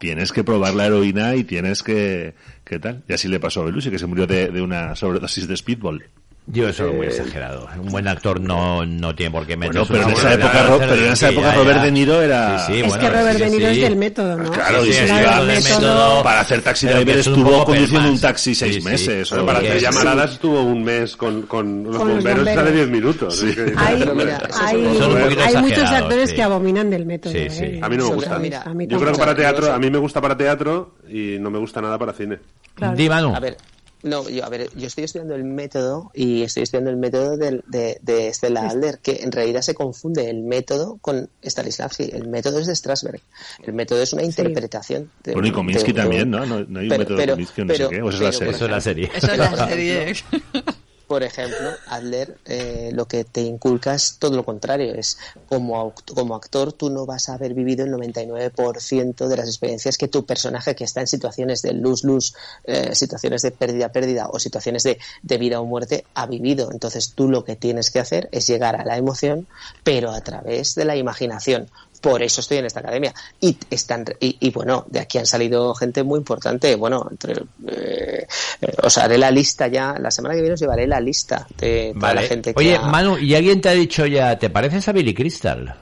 [0.00, 2.32] Tienes que probar la heroína y tienes que...
[2.64, 3.04] ¿Qué tal?
[3.06, 6.02] Y así le pasó a Belushi, que se murió de, de una sobredosis de speedball.
[6.46, 7.68] Yo eso es muy Eh, exagerado.
[7.78, 10.66] Un buen actor no, no tiene por qué meterse Bueno, pero en esa época, vida,
[10.66, 11.84] Ro- hacer- pero en esa sí, época ya, Robert ya.
[11.84, 12.58] De Niro era...
[12.58, 13.72] Sí, sí, es bueno, que Robert sí, De Niro sí.
[13.76, 14.50] es del método, ¿no?
[14.50, 18.80] Claro, sí, iba- del método- para hacer taxi driver estuvo conduciendo un taxi seis Sí,
[18.80, 18.86] sí.
[18.88, 19.30] meses.
[19.30, 22.74] Para hacer es- llamaradas estuvo un mes con, con los Con los bomberos de bomberos.
[22.74, 23.44] 10 minutos.
[23.76, 24.02] Hay,
[25.46, 27.32] hay, muchos actores que abominan del método.
[27.36, 27.78] ¿eh?
[27.80, 28.38] A mí no me gusta.
[28.40, 31.36] mira, a mí Yo creo que para teatro, a mí me gusta para teatro y
[31.38, 32.38] no me gusta nada para cine.
[32.74, 32.96] Claro.
[32.96, 33.34] Di, Manu.
[33.36, 33.56] A ver,
[34.02, 37.62] no, yo, a ver, yo estoy estudiando el método y estoy estudiando el método del-
[37.68, 42.10] de, de Stella Adler, que en realidad se confunde el método con Stanislavski.
[42.12, 43.20] El método es de Strasberg.
[43.62, 45.10] El método es una interpretación.
[45.24, 46.46] De, Bueno, y Kominsky de- de- también, ¿no?
[46.46, 48.02] No, no hay un pero- método pero- Kominsky, no sé qué.
[48.02, 48.50] O esa es la serie.
[48.54, 49.10] Eso es la serie.
[49.14, 50.14] Eso es la serie.
[51.10, 54.94] por ejemplo, Adler eh, lo que te inculca es todo lo contrario.
[54.94, 59.98] Es como, como actor tú no vas a haber vivido el 99% de las experiencias
[59.98, 64.84] que tu personaje que está en situaciones de luz-luz, eh, situaciones de pérdida-pérdida o situaciones
[64.84, 66.70] de, de vida o muerte ha vivido.
[66.70, 69.48] Entonces tú lo que tienes que hacer es llegar a la emoción,
[69.82, 71.68] pero a través de la imaginación.
[72.00, 73.12] Por eso estoy en esta academia.
[73.40, 76.74] Y, están, y, y bueno, de aquí han salido gente muy importante.
[76.76, 77.34] Bueno, entre,
[77.68, 78.26] eh,
[78.62, 79.94] eh, os haré la lista ya.
[79.98, 82.22] La semana que viene os llevaré la lista de toda Vale.
[82.22, 84.92] la gente que Oye, ha- Manu, ¿y alguien te ha dicho ya, ¿te pareces a
[84.92, 85.74] Billy Crystal?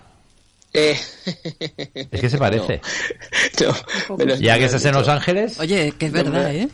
[0.73, 0.99] Eh,
[2.11, 2.81] Es que se parece.
[4.19, 4.95] no, Ya que estás en.
[4.95, 5.59] Los Ángeles.
[5.61, 6.69] Oye, que es verdad, ¿eh?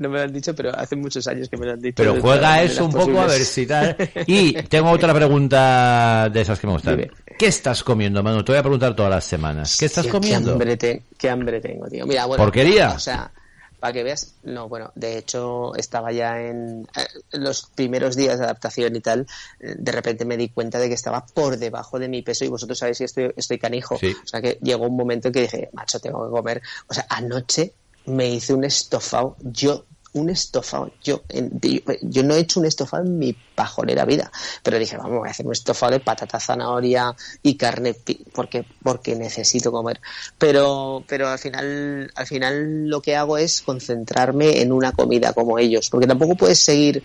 [0.00, 1.94] No me lo han dicho, pero hace muchos años que me lo han dicho.
[1.96, 3.94] Pero juega eso un poco a ver si tal.
[4.26, 7.10] Y tengo otra pregunta de esas que me gustan.
[7.38, 8.42] ¿Qué estás comiendo, Manu?
[8.42, 9.76] Te voy a preguntar todas las semanas.
[9.78, 10.46] ¿Qué estás Qué- comiendo?
[10.48, 12.06] Qué hambre, te- qué hambre tengo, tío.
[12.06, 12.92] Mira, bueno, ¿Porquería?
[12.92, 13.30] O sea,
[13.78, 18.44] para que veas, no, bueno, de hecho estaba ya en, eh, los primeros días de
[18.44, 19.26] adaptación y tal,
[19.58, 22.48] eh, de repente me di cuenta de que estaba por debajo de mi peso y
[22.48, 23.96] vosotros sabéis que estoy, estoy canijo.
[23.98, 24.14] Sí.
[24.22, 26.62] O sea que llegó un momento en que dije, macho, tengo que comer.
[26.88, 27.72] O sea, anoche
[28.06, 30.92] me hice un estofado, yo un estofado.
[31.02, 34.30] Yo, yo, yo no he hecho un estofado en mi pajonera vida,
[34.62, 37.94] pero dije, vamos, voy a hacer un estofado de patata, zanahoria y carne
[38.32, 40.00] porque porque necesito comer.
[40.38, 45.58] Pero pero al final al final lo que hago es concentrarme en una comida como
[45.58, 47.02] ellos, porque tampoco puedes seguir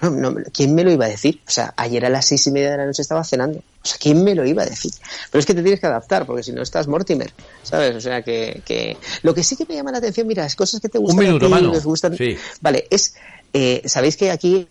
[0.00, 1.40] bueno, no, ¿quién me lo iba a decir?
[1.46, 3.58] O sea, ayer a las seis y media de la noche estaba cenando.
[3.58, 4.92] O sea, ¿quién me lo iba a decir?
[5.30, 7.32] Pero es que te tienes que adaptar, porque si no estás Mortimer,
[7.62, 7.94] ¿sabes?
[7.96, 8.96] O sea, que, que...
[9.22, 11.46] Lo que sí que me llama la atención, mira, es cosas que te gustan minuto,
[11.54, 12.16] a ti, les gustan...
[12.16, 12.36] Sí.
[12.60, 13.14] Vale, es...
[13.52, 14.68] eh, ¿Sabéis que aquí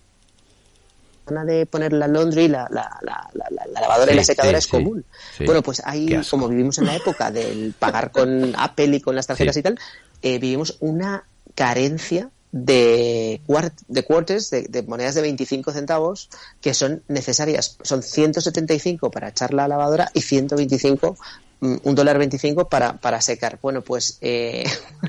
[1.25, 4.23] la zona de poner la laundry, la, la, la, la- la- la lavadora y la
[4.23, 5.03] secadora sí, es común?
[5.37, 5.45] Sí.
[5.45, 9.25] Bueno, pues ahí, como vivimos en la época del pagar con Apple y con las
[9.27, 9.79] tarjetas y tal,
[10.21, 11.23] eh, vivimos una
[11.55, 14.03] carencia de, cuart de
[14.49, 16.29] de, monedas de 25 centavos,
[16.61, 17.77] que son necesarias.
[17.83, 21.17] Son 175 para echar la lavadora y 125,
[21.59, 23.59] mm, un dólar 25 para, para secar.
[23.61, 24.63] Bueno, pues eh,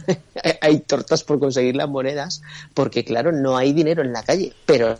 [0.61, 2.43] hay tortas por conseguir las monedas,
[2.75, 4.99] porque claro, no hay dinero en la calle, pero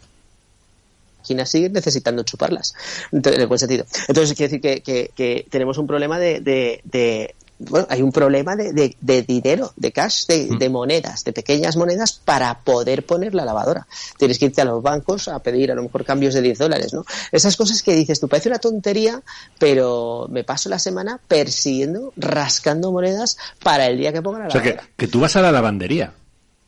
[1.21, 2.75] máquinas siguen necesitando chuparlas,
[3.13, 3.85] Ent- en buen sentido.
[4.07, 8.55] Entonces, quiere decir que, que- que tenemos un problema de- de- bueno, hay un problema
[8.57, 13.35] de, de- de dinero, de cash, de, de monedas, de pequeñas monedas para poder poner
[13.35, 13.87] la lavadora.
[14.19, 16.93] Tienes que irte a los bancos a pedir a lo mejor cambios de 10 dólares,
[16.95, 17.05] ¿no?
[17.33, 19.21] Esas cosas que dices, tú parece una tontería,
[19.59, 24.51] pero me paso la semana persiguiendo, rascando monedas para el día que ponga la O
[24.51, 24.87] sea, lavadora.
[24.97, 26.13] que, que tú vas a la lavandería.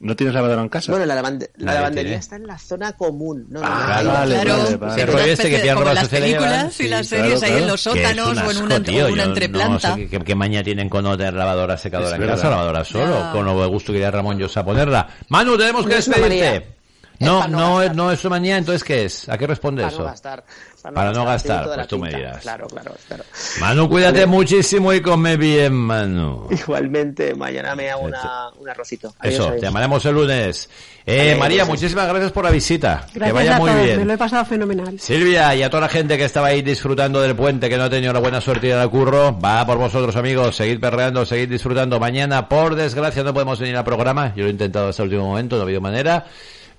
[0.03, 0.91] ¿No tienes lavadora en casa?
[0.93, 2.21] Bueno, la, lavande- la lavandería tiene.
[2.21, 3.45] está en la zona común.
[3.51, 5.07] No, no, no, Ah, ahí- vale, Claro, vale, vale.
[5.07, 7.73] Rollo este que como las películas y las claro, series ahí en claro.
[7.73, 9.07] los Que es sótanos un o en una, asco, tío.
[9.09, 9.89] una Yo entreplanta.
[9.91, 12.35] No sé qué, qué maña tienen con no tener lavadora secadora Es en verdad.
[12.37, 13.31] casa, lavadora solo, Ya.
[13.33, 15.07] con lo de gusto que iría Ramón Llosa a ponerla.
[15.29, 16.77] Manu, tenemos que No despedirte.
[17.19, 19.29] No, no no, no es su manía, entonces ¿qué es?
[19.29, 20.03] ¿A qué responde para eso?
[20.03, 20.43] no gastar.
[20.83, 22.39] Para no gastar, toda la pues tú me dirás.
[22.39, 23.25] Claro, claro, claro.
[23.61, 26.47] Manu, cuídate muchísimo y come bien, Manu.
[26.51, 29.15] Igualmente, mañana me hago una, un arrocito.
[29.19, 29.61] Adiós, Eso, adiós.
[29.61, 30.71] te llamaremos el lunes.
[31.07, 31.69] Eh, Adiós, María, adiós.
[31.69, 33.07] muchísimas gracias por la visita.
[33.13, 33.99] que Gracias vaya a muy todos, bien.
[33.99, 35.01] me lo he pasado fenomenal.
[35.01, 37.91] Silvia y a toda la gente que estaba ahí disfrutando del puente, que no ha
[37.91, 41.49] tenido la buena suerte de ir al curro, va por vosotros amigos, seguid perreando, seguid
[41.49, 41.99] disfrutando.
[42.01, 45.27] Mañana, por desgracia, no podemos venir al programa, yo lo he intentado hasta el último
[45.29, 46.27] momento, no ha habido manera,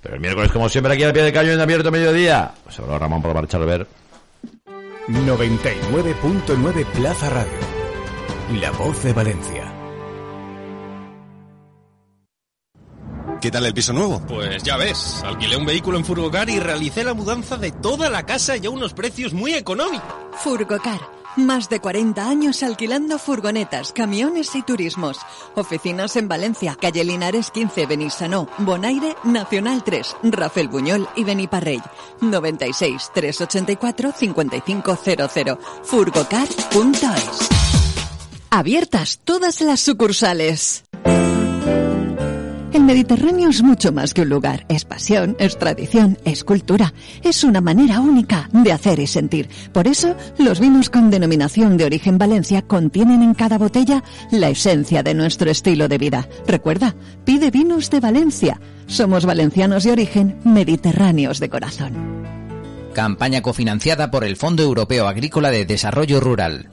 [0.02, 2.52] pero el miércoles, como siempre, aquí al pie de caño en abierto a mediodía.
[2.70, 3.88] Solo Ramón por marchar a ver.
[5.08, 7.52] 99.9 Plaza Radio.
[8.60, 9.74] La voz de Valencia.
[13.40, 14.22] ¿Qué tal el piso nuevo?
[14.28, 18.24] Pues ya ves, alquilé un vehículo en Furgocar y realicé la mudanza de toda la
[18.24, 20.14] casa y a unos precios muy económicos.
[20.34, 21.21] Furgocar.
[21.38, 25.20] Más de 40 años alquilando furgonetas, camiones y turismos.
[25.56, 31.82] Oficinas en Valencia, calle Linares 15, Benissanó, Bonaire, Nacional 3, Rafael Buñol y Beniparrell.
[32.20, 35.58] 96 384 5500.
[35.84, 37.50] Furgocar.es.
[38.50, 40.84] Abiertas todas las sucursales.
[42.74, 47.44] El Mediterráneo es mucho más que un lugar, es pasión, es tradición, es cultura, es
[47.44, 49.50] una manera única de hacer y sentir.
[49.74, 55.04] Por eso, los vinos con denominación de origen Valencia contienen en cada botella la esencia
[55.04, 56.30] de nuestro estilo de vida.
[56.48, 56.96] Recuerda,
[57.26, 58.62] pide vinos de Valencia.
[58.88, 61.94] Somos valencianos de origen, mediterráneos de corazón.
[62.94, 66.70] Campaña cofinanciada por el Fondo Europeo Agrícola de Desarrollo Rural.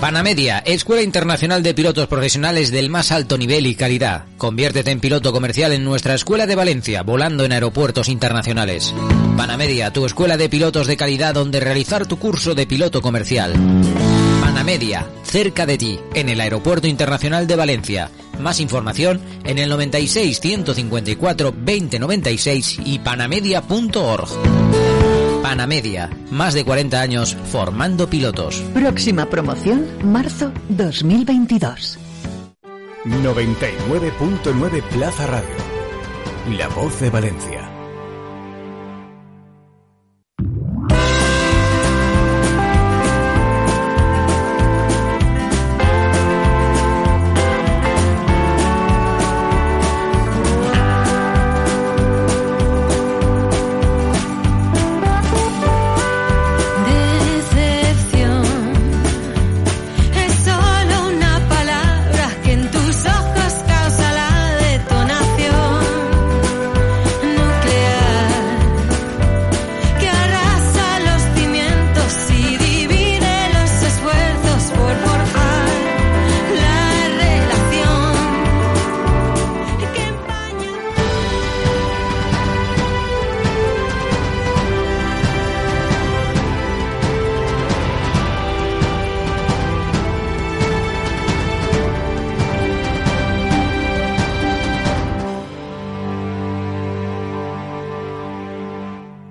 [0.00, 4.24] Panamedia, Escuela Internacional de Pilotos Profesionales del más alto nivel y calidad.
[4.38, 8.94] Conviértete en piloto comercial en nuestra Escuela de Valencia, volando en aeropuertos internacionales.
[9.36, 13.52] Panamedia, tu escuela de pilotos de calidad donde realizar tu curso de piloto comercial.
[14.40, 18.10] Panamedia, cerca de ti, en el Aeropuerto Internacional de Valencia.
[18.38, 24.89] Más información en el 96 154 2096 y panamedia.org.
[25.42, 28.62] Panamedia, más de 40 años formando pilotos.
[28.74, 31.98] Próxima promoción, marzo 2022.
[33.06, 35.56] 99.9 Plaza Radio.
[36.58, 37.59] La voz de Valencia.